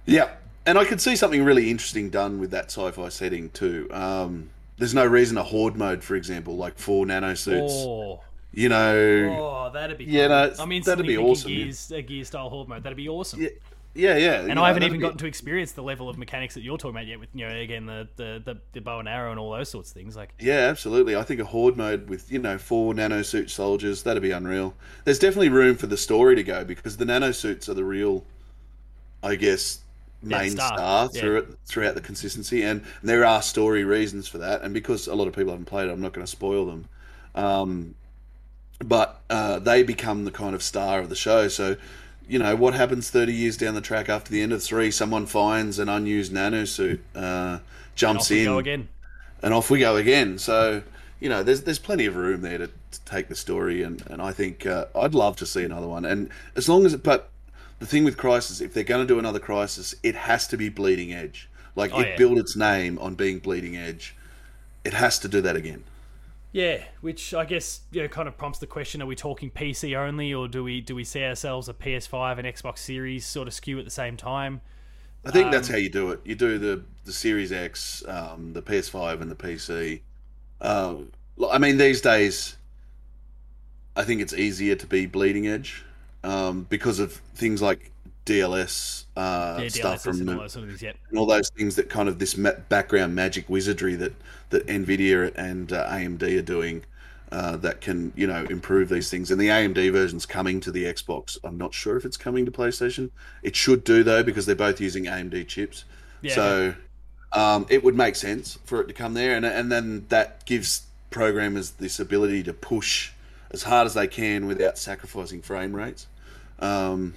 Yeah, 0.05 0.31
and 0.65 0.77
I 0.77 0.85
could 0.85 1.01
see 1.01 1.15
something 1.15 1.43
really 1.43 1.69
interesting 1.69 2.09
done 2.09 2.39
with 2.39 2.51
that 2.51 2.65
sci-fi 2.65 3.09
setting 3.09 3.49
too. 3.51 3.87
Um, 3.91 4.49
there's 4.77 4.93
no 4.93 5.05
reason 5.05 5.37
a 5.37 5.43
horde 5.43 5.75
mode, 5.75 6.03
for 6.03 6.15
example, 6.15 6.55
like 6.55 6.77
four 6.77 7.05
nanosuits. 7.05 7.69
Oh, 7.69 8.21
You 8.51 8.69
know, 8.69 9.37
oh, 9.39 9.69
that'd 9.71 9.97
be. 9.97 10.05
Yeah, 10.05 10.27
cool. 10.27 10.57
no, 10.57 10.63
I 10.63 10.65
mean, 10.65 10.81
that'd 10.83 11.05
be 11.05 11.17
awesome, 11.17 11.51
yeah. 11.51 11.63
Gears, 11.65 11.91
a 11.91 12.01
gear 12.01 12.23
style 12.25 12.49
horde 12.49 12.67
mode. 12.67 12.83
That'd 12.83 12.97
be 12.97 13.07
awesome. 13.07 13.41
yeah, 13.41 13.49
yeah, 13.93 14.17
yeah. 14.17 14.41
And 14.41 14.59
I 14.59 14.67
haven't 14.67 14.83
even 14.83 14.99
gotten 14.99 15.17
to 15.19 15.27
experience 15.27 15.73
the 15.73 15.83
level 15.83 16.09
of 16.09 16.17
mechanics 16.17 16.55
that 16.55 16.61
you're 16.61 16.77
talking 16.77 16.95
about 16.95 17.05
yet. 17.05 17.19
With 17.19 17.29
you 17.33 17.47
know, 17.47 17.55
again, 17.55 17.85
the, 17.85 18.07
the 18.15 18.41
the 18.43 18.57
the 18.73 18.81
bow 18.81 18.99
and 18.99 19.07
arrow 19.07 19.29
and 19.29 19.39
all 19.39 19.51
those 19.51 19.69
sorts 19.69 19.91
of 19.91 19.93
things. 19.93 20.15
Like, 20.15 20.33
Yeah, 20.39 20.67
absolutely. 20.69 21.15
I 21.15 21.21
think 21.21 21.39
a 21.39 21.45
horde 21.45 21.77
mode 21.77 22.09
with 22.09 22.31
you 22.31 22.39
know 22.39 22.57
four 22.57 22.93
nanosuit 22.93 23.51
soldiers 23.51 24.01
that'd 24.01 24.23
be 24.23 24.31
unreal. 24.31 24.73
There's 25.05 25.19
definitely 25.19 25.49
room 25.49 25.75
for 25.75 25.87
the 25.87 25.97
story 25.97 26.35
to 26.35 26.43
go 26.43 26.65
because 26.65 26.97
the 26.97 27.05
nanosuits 27.05 27.69
are 27.69 27.75
the 27.75 27.83
real, 27.83 28.23
I 29.21 29.35
guess, 29.35 29.81
main 30.23 30.51
star, 30.51 30.75
star, 30.75 31.09
yeah. 31.13 31.21
through 31.21 31.37
it 31.37 31.47
throughout 31.67 31.93
the 31.93 32.01
consistency, 32.01 32.63
and 32.63 32.83
there 33.03 33.25
are 33.25 33.43
story 33.43 33.83
reasons 33.83 34.27
for 34.27 34.39
that. 34.39 34.63
And 34.63 34.73
because 34.73 35.07
a 35.07 35.13
lot 35.13 35.27
of 35.27 35.35
people 35.35 35.51
haven't 35.51 35.65
played 35.65 35.87
it, 35.87 35.91
I'm 35.91 36.01
not 36.01 36.13
going 36.13 36.25
to 36.25 36.31
spoil 36.31 36.65
them. 36.65 36.89
Um, 37.35 37.95
but 38.83 39.21
uh, 39.29 39.59
they 39.59 39.83
become 39.83 40.25
the 40.25 40.31
kind 40.31 40.55
of 40.55 40.63
star 40.63 40.99
of 40.99 41.09
the 41.09 41.15
show. 41.15 41.47
So, 41.47 41.75
you 42.27 42.39
know, 42.39 42.55
what 42.55 42.73
happens 42.73 43.09
30 43.09 43.33
years 43.33 43.57
down 43.57 43.75
the 43.75 43.81
track 43.81 44.07
after 44.09 44.31
the 44.31 44.41
end 44.41 44.53
of 44.53 44.63
three? 44.63 44.91
Someone 44.91 45.25
finds 45.25 45.79
an 45.79 45.89
unused 45.89 46.31
nanosuit, 46.31 46.99
uh, 47.15 47.59
jumps 47.95 48.25
off 48.25 48.29
we 48.31 48.39
in, 48.39 48.45
go 48.45 48.57
again. 48.59 48.87
and 49.43 49.53
off 49.53 49.69
we 49.69 49.79
go 49.79 49.95
again. 49.97 50.37
So, 50.37 50.83
you 51.19 51.27
know, 51.29 51.43
there's 51.43 51.63
there's 51.63 51.79
plenty 51.79 52.05
of 52.05 52.15
room 52.15 52.41
there 52.41 52.57
to, 52.57 52.67
to 52.67 53.01
take 53.05 53.27
the 53.27 53.35
story, 53.35 53.83
and 53.83 54.01
and 54.09 54.21
I 54.21 54.31
think 54.31 54.65
uh, 54.65 54.85
I'd 54.95 55.13
love 55.13 55.35
to 55.37 55.45
see 55.45 55.63
another 55.63 55.87
one. 55.87 56.05
And 56.05 56.29
as 56.55 56.69
long 56.69 56.85
as, 56.85 56.95
but 56.95 57.29
the 57.79 57.85
thing 57.85 58.03
with 58.05 58.15
Crysis, 58.17 58.61
if 58.61 58.73
they're 58.73 58.83
going 58.83 59.05
to 59.05 59.13
do 59.13 59.19
another 59.19 59.39
Crysis, 59.39 59.95
it 60.03 60.15
has 60.15 60.47
to 60.47 60.57
be 60.57 60.69
bleeding 60.69 61.13
edge. 61.13 61.49
Like 61.75 61.91
Oh, 61.93 61.99
it 61.99 62.09
yeah. 62.09 62.17
built 62.17 62.37
its 62.37 62.55
name 62.55 62.97
on 62.99 63.15
being 63.15 63.39
bleeding 63.39 63.75
edge. 63.75 64.15
It 64.85 64.93
has 64.93 65.19
to 65.19 65.27
do 65.27 65.41
that 65.41 65.55
again. 65.55 65.83
Yeah, 66.51 66.83
which 67.01 67.33
I 67.33 67.45
guess 67.45 67.81
you 67.91 68.01
know 68.01 68.07
kind 68.07 68.27
of 68.27 68.37
prompts 68.37 68.59
the 68.59 68.67
question: 68.67 69.01
Are 69.01 69.05
we 69.05 69.15
talking 69.15 69.51
PC 69.51 69.95
only, 69.95 70.33
or 70.33 70.47
do 70.47 70.63
we 70.63 70.81
do 70.81 70.95
we 70.95 71.03
see 71.03 71.23
ourselves 71.23 71.69
a 71.69 71.73
PS5 71.73 72.39
and 72.39 72.47
Xbox 72.47 72.79
Series 72.79 73.25
sort 73.25 73.47
of 73.47 73.53
skew 73.53 73.77
at 73.77 73.85
the 73.85 73.91
same 73.91 74.17
time? 74.17 74.61
I 75.25 75.31
think 75.31 75.51
that's 75.51 75.67
how 75.67 75.75
you 75.75 75.89
do 75.89 76.11
it. 76.11 76.21
You 76.23 76.35
do 76.35 76.57
the 76.57 76.83
the 77.05 77.13
Series 77.13 77.51
X, 77.51 78.03
um, 78.07 78.53
the 78.53 78.61
PS5, 78.61 79.21
and 79.21 79.29
the 79.29 79.35
PC. 79.35 80.01
Um, 80.61 81.11
I 81.49 81.57
mean, 81.57 81.77
these 81.77 82.01
days, 82.01 82.57
I 83.95 84.03
think 84.03 84.21
it's 84.21 84.33
easier 84.33 84.75
to 84.75 84.87
be 84.87 85.05
bleeding 85.05 85.47
edge 85.47 85.83
um, 86.23 86.65
because 86.69 86.99
of 86.99 87.13
things 87.35 87.61
like 87.61 87.91
DLSS 88.25 89.05
uh, 89.15 89.59
Yeah, 89.63 89.69
stuff 89.69 90.03
from 90.03 90.21
and 90.21 90.29
all 90.29 90.37
those 90.39 90.53
sort 90.53 90.63
of 90.65 90.69
things. 90.71 90.81
Yep. 90.81 90.97
and 91.09 91.19
all 91.19 91.25
those 91.25 91.49
things 91.49 91.75
that 91.75 91.89
kind 91.89 92.07
of 92.09 92.19
this 92.19 92.37
ma- 92.37 92.51
background 92.69 93.15
magic 93.15 93.49
wizardry 93.49 93.95
that 93.95 94.13
that 94.49 94.65
Nvidia 94.67 95.31
and 95.35 95.71
uh, 95.73 95.87
AMD 95.89 96.23
are 96.37 96.41
doing. 96.41 96.83
Uh, 97.31 97.55
that 97.57 97.79
can 97.79 98.11
you 98.15 98.25
know 98.25 98.43
improve 98.49 98.89
these 98.89 99.07
things, 99.11 99.29
and 99.29 99.39
the 99.39 99.49
AMD 99.49 99.91
version's 99.91 100.25
coming 100.25 100.59
to 100.59 100.71
the 100.71 100.85
Xbox. 100.85 101.37
I'm 101.43 101.59
not 101.59 101.75
sure 101.75 101.95
if 101.95 102.03
it's 102.03 102.17
coming 102.17 102.43
to 102.45 102.51
PlayStation. 102.51 103.11
It 103.43 103.55
should 103.55 103.83
do 103.83 104.01
though 104.01 104.23
because 104.23 104.47
they're 104.47 104.55
both 104.55 104.81
using 104.81 105.05
AMD 105.05 105.47
chips. 105.47 105.85
Yeah. 106.23 106.33
So 106.33 106.73
um, 107.31 107.67
it 107.69 107.83
would 107.83 107.93
make 107.93 108.15
sense 108.15 108.57
for 108.65 108.81
it 108.81 108.87
to 108.87 108.95
come 108.95 109.13
there, 109.13 109.35
and 109.35 109.45
and 109.45 109.71
then 109.71 110.07
that 110.09 110.43
gives 110.47 110.87
programmers 111.11 111.69
this 111.71 111.99
ability 111.99 112.41
to 112.43 112.53
push 112.53 113.11
as 113.51 113.61
hard 113.61 113.85
as 113.85 113.93
they 113.93 114.07
can 114.07 114.47
without 114.47 114.79
sacrificing 114.79 115.43
frame 115.43 115.75
rates. 115.75 116.07
Um, 116.57 117.13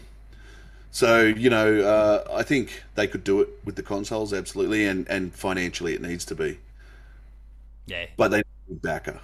so 0.92 1.22
you 1.22 1.50
know, 1.50 1.80
uh, 1.80 2.24
I 2.32 2.42
think 2.44 2.82
they 2.94 3.08
could 3.08 3.24
do 3.24 3.40
it 3.40 3.48
with 3.64 3.74
the 3.74 3.82
consoles 3.82 4.32
absolutely, 4.32 4.86
and 4.86 5.08
and 5.08 5.34
financially 5.34 5.94
it 5.94 6.00
needs 6.02 6.24
to 6.26 6.34
be, 6.36 6.58
Yeah. 7.86 8.06
but 8.16 8.28
they 8.30 8.36
need 8.38 8.44
a 8.70 8.74
backer. 8.74 9.18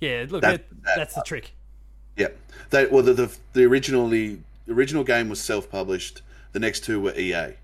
Yeah. 0.00 0.26
Look, 0.28 0.42
That- 0.42 0.68
that, 0.68 0.82
that- 0.84 0.96
that's 0.96 1.14
the 1.14 1.22
trick. 1.24 1.52
Yeah, 2.16 2.28
they 2.70 2.86
well 2.86 3.02
the 3.02 3.12
the, 3.12 3.36
the 3.52 3.64
originally 3.64 4.40
the 4.66 4.72
original 4.72 5.04
game 5.04 5.28
was 5.28 5.40
self 5.40 5.70
published. 5.70 6.22
The 6.52 6.58
next 6.60 6.82
two 6.84 6.98
were 7.00 7.12
EA 7.14 7.54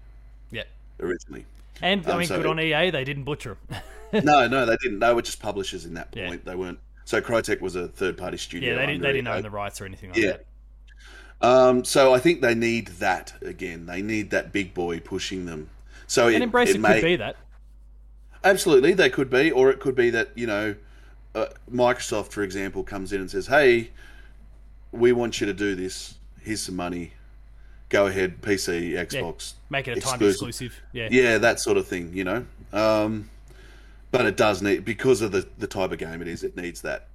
Yeah. 0.50 0.64
originally. 1.00 1.46
And 1.80 2.06
I 2.06 2.10
Um, 2.12 2.18
mean, 2.18 2.28
so- 2.28 2.36
good 2.36 2.46
on 2.46 2.60
EA. 2.60 2.90
They 2.90 3.02
didn't 3.04 3.24
butcher 3.24 3.56
'em. 3.70 3.80
no, 4.24 4.46
no, 4.46 4.66
they 4.66 4.76
didn't. 4.76 4.98
They 5.00 5.14
were 5.14 5.22
just 5.22 5.40
publishers 5.40 5.86
in 5.86 5.94
that 5.94 6.08
Yeah. 6.12 6.28
point. 6.28 6.44
They 6.44 6.54
weren't. 6.54 6.78
So 7.06 7.20
Crytek 7.22 7.60
was 7.62 7.74
a 7.76 7.88
third 7.88 8.18
party 8.18 8.36
studio. 8.36 8.74
yeah, 8.74 8.80
they 8.80 8.86
didn't. 8.92 9.02
They 9.02 9.12
didn't 9.12 9.28
EA. 9.28 9.32
own 9.36 9.42
the 9.42 9.50
rights 9.50 9.80
or 9.80 9.86
anything 9.86 10.10
like 10.10 10.18
Yeah. 10.18 10.26
that. 10.32 10.44
Um, 11.42 11.84
so 11.84 12.14
I 12.14 12.18
think 12.20 12.40
they 12.40 12.54
need 12.54 12.86
that 12.86 13.34
again. 13.42 13.86
They 13.86 14.00
need 14.00 14.30
that 14.30 14.52
big 14.52 14.72
boy 14.74 15.00
pushing 15.00 15.44
them. 15.46 15.70
So 16.06 16.28
it, 16.28 16.34
And 16.34 16.44
Embrace 16.44 16.70
it 16.70 16.76
it, 16.76 16.80
may, 16.80 17.00
could 17.00 17.04
be 17.06 17.16
that. 17.16 17.36
Absolutely, 18.44 18.92
they 18.92 19.10
could 19.10 19.28
be, 19.30 19.50
or 19.50 19.70
it 19.70 19.80
could 19.80 19.94
be 19.94 20.10
that 20.10 20.30
you 20.36 20.46
know, 20.46 20.74
uh, 21.34 21.46
Microsoft, 21.70 22.28
for 22.32 22.42
example, 22.42 22.82
comes 22.84 23.12
in 23.12 23.20
and 23.20 23.30
says, 23.30 23.46
"Hey, 23.46 23.90
we 24.92 25.12
want 25.12 25.40
you 25.40 25.46
to 25.46 25.54
do 25.54 25.74
this. 25.74 26.14
Here's 26.40 26.62
some 26.62 26.76
money. 26.76 27.12
Go 27.88 28.06
ahead, 28.06 28.40
PC, 28.40 28.92
Xbox, 28.92 29.54
Make 29.68 29.86
it 29.86 29.92
a 29.92 29.96
exclusive. 29.98 30.48
exclusive. 30.48 30.82
Yeah. 30.92 31.08
yeah, 31.10 31.38
that 31.38 31.60
sort 31.60 31.76
of 31.76 31.86
thing. 31.86 32.10
You 32.14 32.24
know, 32.24 32.46
um, 32.72 33.30
but 34.10 34.26
it 34.26 34.36
does 34.36 34.62
need 34.62 34.84
because 34.84 35.20
of 35.22 35.32
the 35.32 35.46
the 35.58 35.66
type 35.66 35.92
of 35.92 35.98
game 35.98 36.20
it 36.22 36.28
is. 36.28 36.42
It 36.42 36.56
needs 36.56 36.82
that 36.82 37.08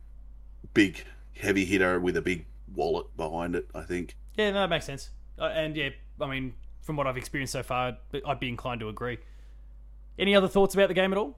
big 0.74 1.04
heavy 1.36 1.66
hitter 1.66 2.00
with 2.00 2.16
a 2.18 2.22
big 2.22 2.46
wallet 2.74 3.06
behind 3.18 3.56
it. 3.56 3.68
I 3.74 3.82
think. 3.82 4.16
Yeah, 4.36 4.52
no, 4.52 4.60
that 4.62 4.70
makes 4.70 4.86
sense. 4.86 5.10
Uh, 5.40 5.46
and 5.46 5.76
yeah, 5.76 5.90
I 6.22 6.28
mean, 6.28 6.54
from 6.82 6.96
what 6.96 7.08
I've 7.08 7.18
experienced 7.18 7.54
so 7.54 7.64
far, 7.64 7.98
I'd 8.26 8.40
be 8.40 8.50
inclined 8.50 8.80
to 8.82 8.90
agree. 8.90 9.18
Any 10.20 10.36
other 10.36 10.48
thoughts 10.48 10.74
about 10.74 10.88
the 10.88 10.94
game 10.94 11.12
at 11.12 11.18
all? 11.18 11.38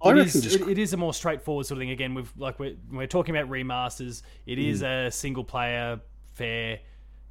I 0.00 0.10
It 0.10 0.12
reckon 0.12 0.26
is, 0.28 0.42
just 0.42 0.60
it, 0.60 0.68
it 0.68 0.78
is 0.78 0.92
a 0.92 0.96
more 0.96 1.12
straightforward 1.12 1.66
sort 1.66 1.78
of 1.78 1.80
thing. 1.82 1.90
Again, 1.90 2.14
we've 2.14 2.32
like 2.36 2.58
we're, 2.58 2.76
we're 2.90 3.06
talking 3.06 3.36
about 3.36 3.50
remasters. 3.50 4.22
It 4.46 4.58
is 4.58 4.82
Mm. 4.82 5.08
a 5.08 5.10
single 5.10 5.44
player 5.44 6.00
fair. 6.34 6.78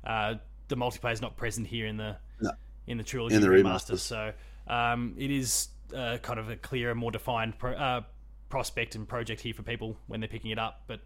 Uh, 0.04 0.36
the 0.68 0.76
multiplayer 0.76 1.14
is 1.14 1.22
not 1.22 1.38
present 1.38 1.66
here 1.68 1.88
in 1.88 1.96
the 1.98 2.18
No. 2.42 2.52
in 2.88 2.98
the 2.98 3.04
trilogy 3.04 3.36
In 3.36 3.42
the 3.42 3.48
remasters. 3.48 3.64
remasters. 3.96 4.00
So 4.00 4.34
um, 4.68 5.16
it 5.18 5.32
is 5.32 5.70
uh, 5.96 6.18
kind 6.22 6.40
of 6.40 6.50
a 6.50 6.58
clearer, 6.58 6.94
more 6.94 7.10
defined 7.12 7.58
pro, 7.58 7.72
uh, 7.74 8.02
prospect 8.50 8.96
and 8.96 9.08
project 9.08 9.40
here 9.42 9.54
for 9.54 9.64
people 9.64 9.98
when 10.08 10.20
they're 10.20 10.28
picking 10.28 10.52
it 10.52 10.60
up. 10.60 10.82
But 10.88 11.00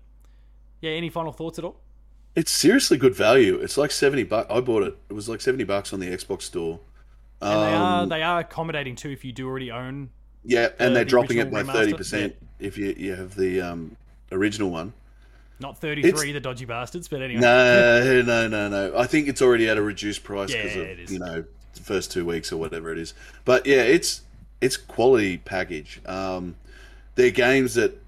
yeah, 0.82 0.92
any 0.92 1.10
final 1.12 1.32
thoughts 1.32 1.60
at 1.60 1.66
all? 1.66 1.80
It's 2.36 2.52
seriously 2.52 2.98
good 2.98 3.16
value. 3.16 3.56
It's 3.56 3.78
like 3.78 3.92
seventy 3.92 4.24
bucks. 4.24 4.48
I 4.50 4.62
bought 4.62 4.84
it. 4.84 4.98
It 5.10 5.14
was 5.14 5.28
like 5.28 5.42
seventy 5.42 5.64
bucks 5.66 5.92
on 5.94 6.00
the 6.00 6.08
Xbox 6.08 6.44
store. 6.44 6.80
And 7.42 7.52
they 7.62 7.74
are 7.74 8.04
Um, 8.04 8.10
they 8.10 8.24
are 8.24 8.40
accommodating 8.40 8.96
too 8.96 9.10
if 9.10 9.26
you 9.26 9.32
do 9.34 9.48
already 9.48 9.72
own. 9.72 10.10
yeah, 10.44 10.70
and 10.80 10.96
they're 10.96 11.06
dropping 11.06 11.40
it 11.40 11.52
by 11.52 11.64
thirty 11.64 11.94
percent 11.94 12.36
if 12.60 12.78
you 12.78 12.94
you 12.98 13.16
have 13.16 13.36
the 13.36 13.62
um, 13.62 13.98
original 14.32 14.70
one. 14.70 14.94
Not 15.60 15.78
thirty 15.78 16.02
three, 16.10 16.32
the 16.32 16.40
dodgy 16.40 16.66
bastards, 16.66 17.08
but 17.08 17.22
anyway. 17.22 17.42
No, 17.42 18.22
no, 18.26 18.48
no, 18.48 18.70
no. 18.70 18.98
I 18.98 19.06
think 19.08 19.28
it's 19.28 19.42
already 19.42 19.68
at 19.68 19.78
a 19.78 19.82
reduced 19.82 20.24
price 20.24 20.52
because 20.52 20.76
Yeah, 20.76 20.82
of 20.84 21.12
you 21.12 21.20
know 21.20 21.44
the 21.74 21.82
first 21.82 22.12
two 22.12 22.26
weeks 22.26 22.52
or 22.52 22.58
whatever 22.58 22.92
it 22.92 22.98
is. 22.98 23.14
But 23.46 23.66
yeah, 23.66 23.82
it's 23.82 24.22
it's 24.62 24.78
quality 24.78 25.38
package. 25.38 26.02
Um, 26.06 26.56
they're 27.16 27.30
games 27.32 27.74
that 27.76 28.02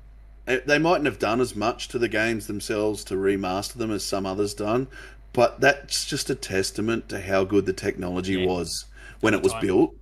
they 0.46 0.78
mightn't 0.80 1.06
have 1.06 1.20
done 1.20 1.40
as 1.42 1.56
much 1.56 1.88
to 1.90 2.00
the 2.00 2.08
games 2.10 2.48
themselves 2.48 3.04
to 3.06 3.16
remaster 3.16 3.74
them 3.74 3.92
as 3.92 4.04
some 4.04 4.26
others 4.26 4.54
done, 4.54 4.88
but 5.32 5.60
that's 5.62 6.06
just 6.06 6.30
a 6.30 6.36
testament 6.36 7.10
to 7.10 7.22
how 7.22 7.44
good 7.44 7.66
the 7.66 7.74
technology 7.74 8.34
Yeah. 8.34 8.48
was 8.48 8.86
when 9.22 9.34
it 9.34 9.42
was 9.42 9.54
time. 9.54 9.62
built. 9.62 9.96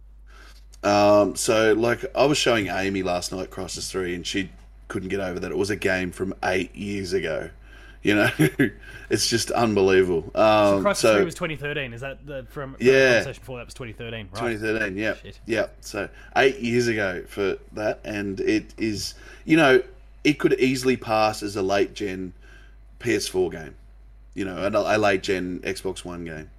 Um, 0.84 1.36
so 1.36 1.74
like 1.74 2.04
I 2.16 2.26
was 2.26 2.38
showing 2.38 2.68
Amy 2.68 3.04
last 3.04 3.32
night 3.32 3.52
Crysis 3.52 3.90
Three, 3.90 4.16
and 4.16 4.26
she 4.26 4.50
couldn't 4.88 5.10
get 5.10 5.20
over 5.20 5.40
that 5.40 5.52
it 5.52 5.58
was 5.58 5.70
a 5.70 5.76
game 5.76 6.12
from 6.12 6.34
eight 6.44 6.76
years 6.76 7.14
ago. 7.14 7.50
You 8.04 8.16
know, 8.16 8.30
it's 9.12 9.30
just 9.30 9.52
unbelievable. 9.52 10.32
Um, 10.34 10.84
Crysis 10.84 10.96
so 10.98 11.16
3 11.18 11.26
was 11.26 11.36
2013. 11.36 11.94
Is 11.94 12.02
that 12.02 12.26
the 12.26 12.48
from, 12.50 12.74
from 12.74 12.78
Yeah. 12.80 12.94
the 12.94 13.14
conversation 13.18 13.42
before 13.42 13.58
that 13.60 13.66
was 13.68 13.74
2013, 13.76 14.30
right? 14.34 14.54
2013, 14.54 14.98
yeah, 14.98 15.14
Shit. 15.22 15.40
yeah. 15.46 15.68
So 15.82 16.10
eight 16.36 16.58
years 16.60 16.88
ago 16.88 17.24
for 17.28 17.58
that, 17.74 18.00
and 18.04 18.40
it 18.40 18.74
is, 18.80 19.14
you 19.46 19.56
know, 19.56 19.84
it 20.24 20.40
could 20.40 20.54
easily 20.60 20.98
pass 20.98 21.42
as 21.44 21.56
a 21.56 21.62
late 21.62 21.94
gen 21.94 22.34
PS4 23.00 23.52
game, 23.52 23.76
you 24.34 24.46
know, 24.46 24.68
a, 24.68 24.98
late 24.98 25.24
gen 25.24 25.60
Xbox 25.60 26.06
One 26.06 26.26
game. 26.26 26.50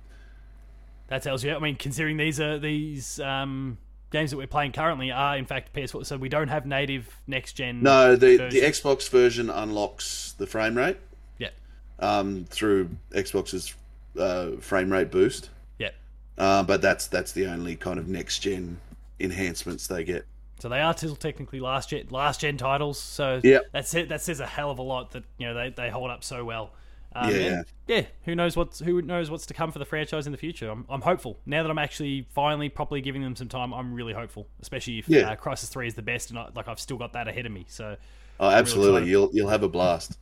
That 1.08 1.22
tells 1.22 1.44
you. 1.44 1.54
I 1.54 1.58
mean, 1.58 1.76
considering 1.76 2.16
these 2.16 2.40
are 2.40 2.58
these 2.58 3.20
um, 3.20 3.78
games 4.10 4.30
that 4.30 4.36
we're 4.36 4.46
playing 4.46 4.72
currently 4.72 5.10
are 5.10 5.36
in 5.36 5.44
fact 5.44 5.74
PS4, 5.74 6.06
so 6.06 6.16
we 6.16 6.28
don't 6.28 6.48
have 6.48 6.66
native 6.66 7.14
next 7.26 7.52
gen. 7.52 7.82
No, 7.82 8.16
the 8.16 8.36
the. 8.36 8.60
Xbox 8.60 9.08
version 9.08 9.50
unlocks 9.50 10.34
the 10.38 10.46
frame 10.46 10.76
rate 10.76 10.96
Yeah. 11.38 11.50
um, 11.98 12.46
through 12.48 12.90
Xbox's 13.10 13.74
uh, 14.18 14.52
frame 14.60 14.90
rate 14.92 15.10
boost. 15.10 15.50
Yeah. 15.78 15.90
Uh, 16.38 16.62
but 16.62 16.80
that's 16.80 17.06
that's 17.06 17.32
the 17.32 17.46
only 17.46 17.76
kind 17.76 17.98
of 17.98 18.08
next 18.08 18.40
gen 18.40 18.80
enhancements 19.20 19.86
they 19.86 20.04
get. 20.04 20.24
So 20.62 20.68
they 20.68 20.78
are 20.80 20.96
still 20.96 21.16
technically 21.16 21.58
last 21.58 21.90
gen 21.90 22.06
last 22.10 22.40
gen 22.40 22.56
titles. 22.56 22.96
So 23.00 23.40
Yep. 23.42 23.70
that's 23.72 23.92
it. 23.94 24.08
That 24.10 24.22
says 24.22 24.38
a 24.38 24.46
hell 24.46 24.70
of 24.70 24.78
a 24.78 24.82
lot 24.82 25.10
that 25.10 25.24
you 25.36 25.48
know 25.48 25.54
they, 25.54 25.70
they 25.70 25.90
hold 25.90 26.08
up 26.08 26.22
so 26.22 26.44
well. 26.44 26.70
Um, 27.16 27.34
Yeah. 27.34 27.62
yeah. 27.88 28.06
Who 28.26 28.36
knows 28.36 28.56
what's 28.56 28.78
who 28.78 29.02
knows 29.02 29.28
what's 29.28 29.44
to 29.46 29.54
come 29.54 29.72
for 29.72 29.80
the 29.80 29.84
franchise 29.84 30.24
in 30.26 30.30
the 30.30 30.38
future? 30.38 30.70
I'm, 30.70 30.86
I'm 30.88 31.00
hopeful 31.00 31.40
now 31.46 31.64
that 31.64 31.68
I'm 31.70 31.78
actually 31.78 32.28
finally 32.30 32.68
properly 32.68 33.00
giving 33.00 33.22
them 33.22 33.34
some 33.34 33.48
time. 33.48 33.74
I'm 33.74 33.92
really 33.92 34.12
hopeful, 34.12 34.46
especially 34.60 35.00
if 35.00 35.08
Yeah. 35.08 35.30
uh, 35.30 35.34
Crysis 35.34 35.68
Three 35.68 35.88
is 35.88 35.94
the 35.94 36.02
best, 36.02 36.30
and 36.30 36.38
I, 36.38 36.48
like 36.54 36.68
I've 36.68 36.78
still 36.78 36.96
got 36.96 37.12
that 37.14 37.26
ahead 37.26 37.44
of 37.44 37.50
me. 37.50 37.64
So 37.68 37.96
Oh, 38.38 38.48
absolutely. 38.48 38.98
excited. 39.00 39.08
you'll 39.10 39.30
you'll 39.32 39.48
have 39.50 39.64
a 39.64 39.68
blast. 39.68 40.16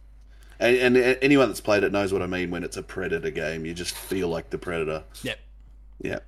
And, 0.58 0.96
and 0.96 1.18
anyone 1.22 1.48
that's 1.48 1.60
played 1.60 1.84
it 1.84 1.92
knows 1.92 2.14
what 2.14 2.22
I 2.22 2.26
mean 2.26 2.50
when 2.50 2.64
it's 2.64 2.78
a 2.78 2.82
predator 2.82 3.30
game. 3.30 3.66
You 3.66 3.74
just 3.74 3.94
feel 3.94 4.28
like 4.28 4.48
the 4.48 4.58
predator. 4.58 5.04
yeah. 5.22 5.34
Yeah. 6.00 6.20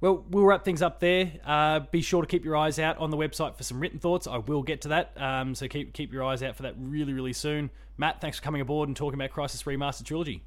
Well, 0.00 0.24
we'll 0.30 0.44
wrap 0.44 0.64
things 0.64 0.80
up 0.80 0.98
there. 1.00 1.32
Uh, 1.44 1.80
be 1.80 2.00
sure 2.00 2.22
to 2.22 2.26
keep 2.26 2.44
your 2.44 2.56
eyes 2.56 2.78
out 2.78 2.96
on 2.98 3.10
the 3.10 3.18
website 3.18 3.56
for 3.56 3.64
some 3.64 3.80
written 3.80 3.98
thoughts. 3.98 4.26
I 4.26 4.38
will 4.38 4.62
get 4.62 4.80
to 4.82 4.88
that, 4.88 5.12
um, 5.16 5.54
so 5.54 5.68
keep 5.68 5.92
keep 5.92 6.12
your 6.12 6.24
eyes 6.24 6.42
out 6.42 6.56
for 6.56 6.62
that 6.62 6.74
really, 6.78 7.12
really 7.12 7.34
soon. 7.34 7.70
Matt, 7.98 8.20
thanks 8.20 8.38
for 8.38 8.42
coming 8.42 8.62
aboard 8.62 8.88
and 8.88 8.96
talking 8.96 9.20
about 9.20 9.30
Crysis 9.30 9.64
Remastered 9.64 10.04
Trilogy. 10.04 10.42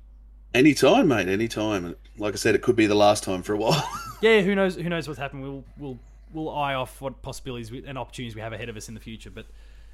Anytime, 0.55 1.07
mate. 1.07 1.27
Anytime. 1.27 1.95
Like 2.17 2.33
I 2.33 2.37
said, 2.37 2.55
it 2.55 2.61
could 2.61 2.75
be 2.75 2.87
the 2.87 2.95
last 2.95 3.23
time 3.23 3.43
for 3.43 3.53
a 3.53 3.57
while. 3.57 3.87
Yeah, 4.21 4.39
who 4.39 4.55
knows? 4.55 4.75
Who 4.75 4.87
knows 4.87 5.05
what's 5.05 5.19
happening? 5.19 5.43
We'll 5.43 5.65
we'll 5.77 5.99
we'll 6.31 6.49
eye 6.49 6.75
off 6.75 7.01
what 7.01 7.21
possibilities 7.21 7.69
we, 7.71 7.85
and 7.85 7.97
opportunities 7.97 8.35
we 8.35 8.41
have 8.41 8.53
ahead 8.53 8.69
of 8.69 8.77
us 8.77 8.87
in 8.87 8.93
the 8.93 9.01
future. 9.01 9.29
But 9.29 9.47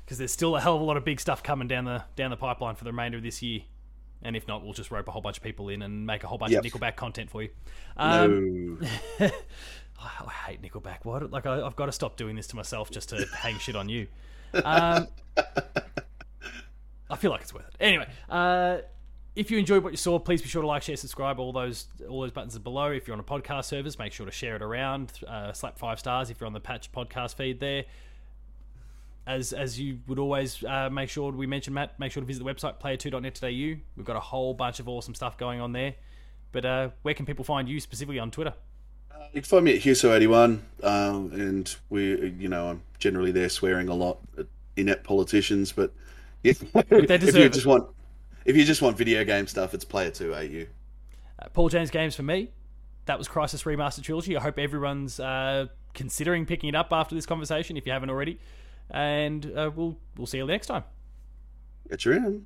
because 0.05 0.19
there's 0.19 0.31
still 0.31 0.55
a 0.55 0.61
hell 0.61 0.75
of 0.75 0.81
a 0.81 0.83
lot 0.83 0.97
of 0.97 1.03
big 1.03 1.19
stuff 1.19 1.41
coming 1.41 1.67
down 1.67 1.85
the 1.85 2.03
down 2.15 2.29
the 2.29 2.37
pipeline 2.37 2.75
for 2.75 2.83
the 2.83 2.91
remainder 2.91 3.17
of 3.17 3.23
this 3.23 3.41
year. 3.41 3.61
And 4.21 4.35
if 4.35 4.47
not, 4.47 4.63
we'll 4.63 4.73
just 4.73 4.91
rope 4.91 5.07
a 5.07 5.11
whole 5.11 5.21
bunch 5.21 5.37
of 5.37 5.43
people 5.43 5.69
in 5.69 5.81
and 5.81 6.05
make 6.05 6.23
a 6.23 6.27
whole 6.27 6.37
bunch 6.37 6.51
Yep. 6.51 6.65
of 6.65 6.71
Nickelback 6.71 6.95
content 6.97 7.29
for 7.29 7.41
you. 7.43 7.49
Um, 7.95 8.79
no. 8.79 8.87
I 9.99 10.25
I 10.27 10.31
hate 10.47 10.61
Nickelback. 10.61 10.99
Why? 11.03 11.19
do- 11.19 11.27
Like 11.27 11.45
I, 11.45 11.61
I've 11.65 11.75
got 11.75 11.85
to 11.87 11.91
stop 11.91 12.17
doing 12.17 12.35
this 12.35 12.47
to 12.47 12.55
myself 12.55 12.89
just 12.91 13.09
to 13.09 13.25
hang 13.37 13.57
shit 13.59 13.75
on 13.75 13.87
you. 13.89 14.07
Um, 14.53 15.07
I 17.09 17.15
feel 17.17 17.31
like 17.31 17.41
it's 17.41 17.53
worth 17.53 17.67
it. 17.67 17.75
Anyway, 17.79 18.07
uh, 18.29 18.77
if 19.35 19.49
you 19.51 19.57
enjoyed 19.57 19.83
what 19.83 19.91
you 19.93 19.97
saw, 19.97 20.19
please 20.19 20.41
be 20.41 20.47
sure 20.47 20.61
to 20.61 20.67
like, 20.67 20.83
share, 20.83 20.95
subscribe. 20.97 21.39
All 21.39 21.51
those 21.53 21.87
all 22.07 22.21
those 22.21 22.31
buttons 22.31 22.55
are 22.55 22.59
below. 22.59 22.91
If 22.91 23.07
you're 23.07 23.13
on 23.15 23.19
a 23.19 23.23
podcast 23.23 23.65
service, 23.65 23.97
make 23.97 24.11
sure 24.13 24.25
to 24.25 24.31
share 24.31 24.55
it 24.55 24.61
around. 24.61 25.13
Uh, 25.27 25.53
slap 25.53 25.77
five 25.79 25.99
stars 25.99 26.29
if 26.29 26.39
you're 26.39 26.47
on 26.47 26.53
the 26.53 26.59
Patch 26.59 26.91
podcast 26.91 27.35
feed 27.35 27.59
there. 27.59 27.85
As 29.29 29.53
as 29.53 29.79
you 29.79 29.99
would 30.07 30.17
always 30.17 30.63
uh, 30.63 30.89
make 30.89 31.07
sure 31.07 31.31
we 31.31 31.45
mention 31.45 31.75
Matt, 31.75 31.99
make 31.99 32.11
sure 32.11 32.21
to 32.21 32.25
visit 32.25 32.43
the 32.43 32.51
website 32.51 32.79
player2.net.au. 32.81 33.79
We've 33.95 34.05
got 34.05 34.15
a 34.15 34.19
whole 34.21 34.55
bunch 34.55 34.79
of 34.79 34.89
awesome 34.89 35.13
stuff 35.13 35.37
going 35.37 35.61
on 35.61 35.71
there. 35.71 35.93
But 36.51 36.65
uh, 36.65 36.89
where 37.03 37.13
can 37.13 37.27
people 37.27 37.45
find 37.45 37.69
you 37.69 37.79
specifically 37.79 38.17
on 38.17 38.31
Twitter? 38.31 38.53
You 39.33 39.41
can 39.41 39.43
find 39.43 39.65
me 39.65 39.75
at 39.75 39.81
Huso81, 39.81 40.59
um, 40.81 41.31
and 41.33 41.75
we, 41.89 42.29
you 42.39 42.49
know, 42.49 42.69
I'm 42.69 42.81
generally 42.97 43.31
there 43.31 43.49
swearing 43.49 43.87
a 43.87 43.93
lot 43.93 44.17
at 44.39 44.47
inept 44.75 45.03
politicians, 45.03 45.71
but 45.71 45.93
yeah, 46.43 46.53
if 46.73 47.35
you 47.35 47.49
just 47.49 47.67
want, 47.67 47.87
if 48.45 48.55
you 48.55 48.65
just 48.65 48.81
want 48.81 48.97
video 48.97 49.23
game 49.25 49.45
stuff, 49.45 49.75
it's 49.75 49.85
Player 49.85 50.09
Two 50.09 50.33
AU. 50.33 50.65
Uh, 51.37 51.49
Paul 51.53 51.69
James 51.69 51.91
Games 51.91 52.15
for 52.15 52.23
me. 52.23 52.49
That 53.05 53.19
was 53.19 53.27
Crysis 53.27 53.63
Remastered 53.63 54.03
Trilogy. 54.03 54.35
I 54.35 54.41
hope 54.41 54.57
everyone's 54.57 55.19
uh, 55.19 55.67
considering 55.93 56.45
picking 56.45 56.69
it 56.69 56.75
up 56.75 56.89
after 56.91 57.13
this 57.13 57.25
conversation 57.25 57.77
if 57.77 57.85
you 57.85 57.91
haven't 57.91 58.09
already. 58.09 58.39
And 58.89 59.45
uh, 59.55 59.71
we'll 59.75 59.97
we'll 60.17 60.27
see 60.27 60.37
you 60.37 60.47
next 60.47 60.67
time. 60.67 60.83
Get 61.89 62.05
your 62.05 62.15
in. 62.15 62.45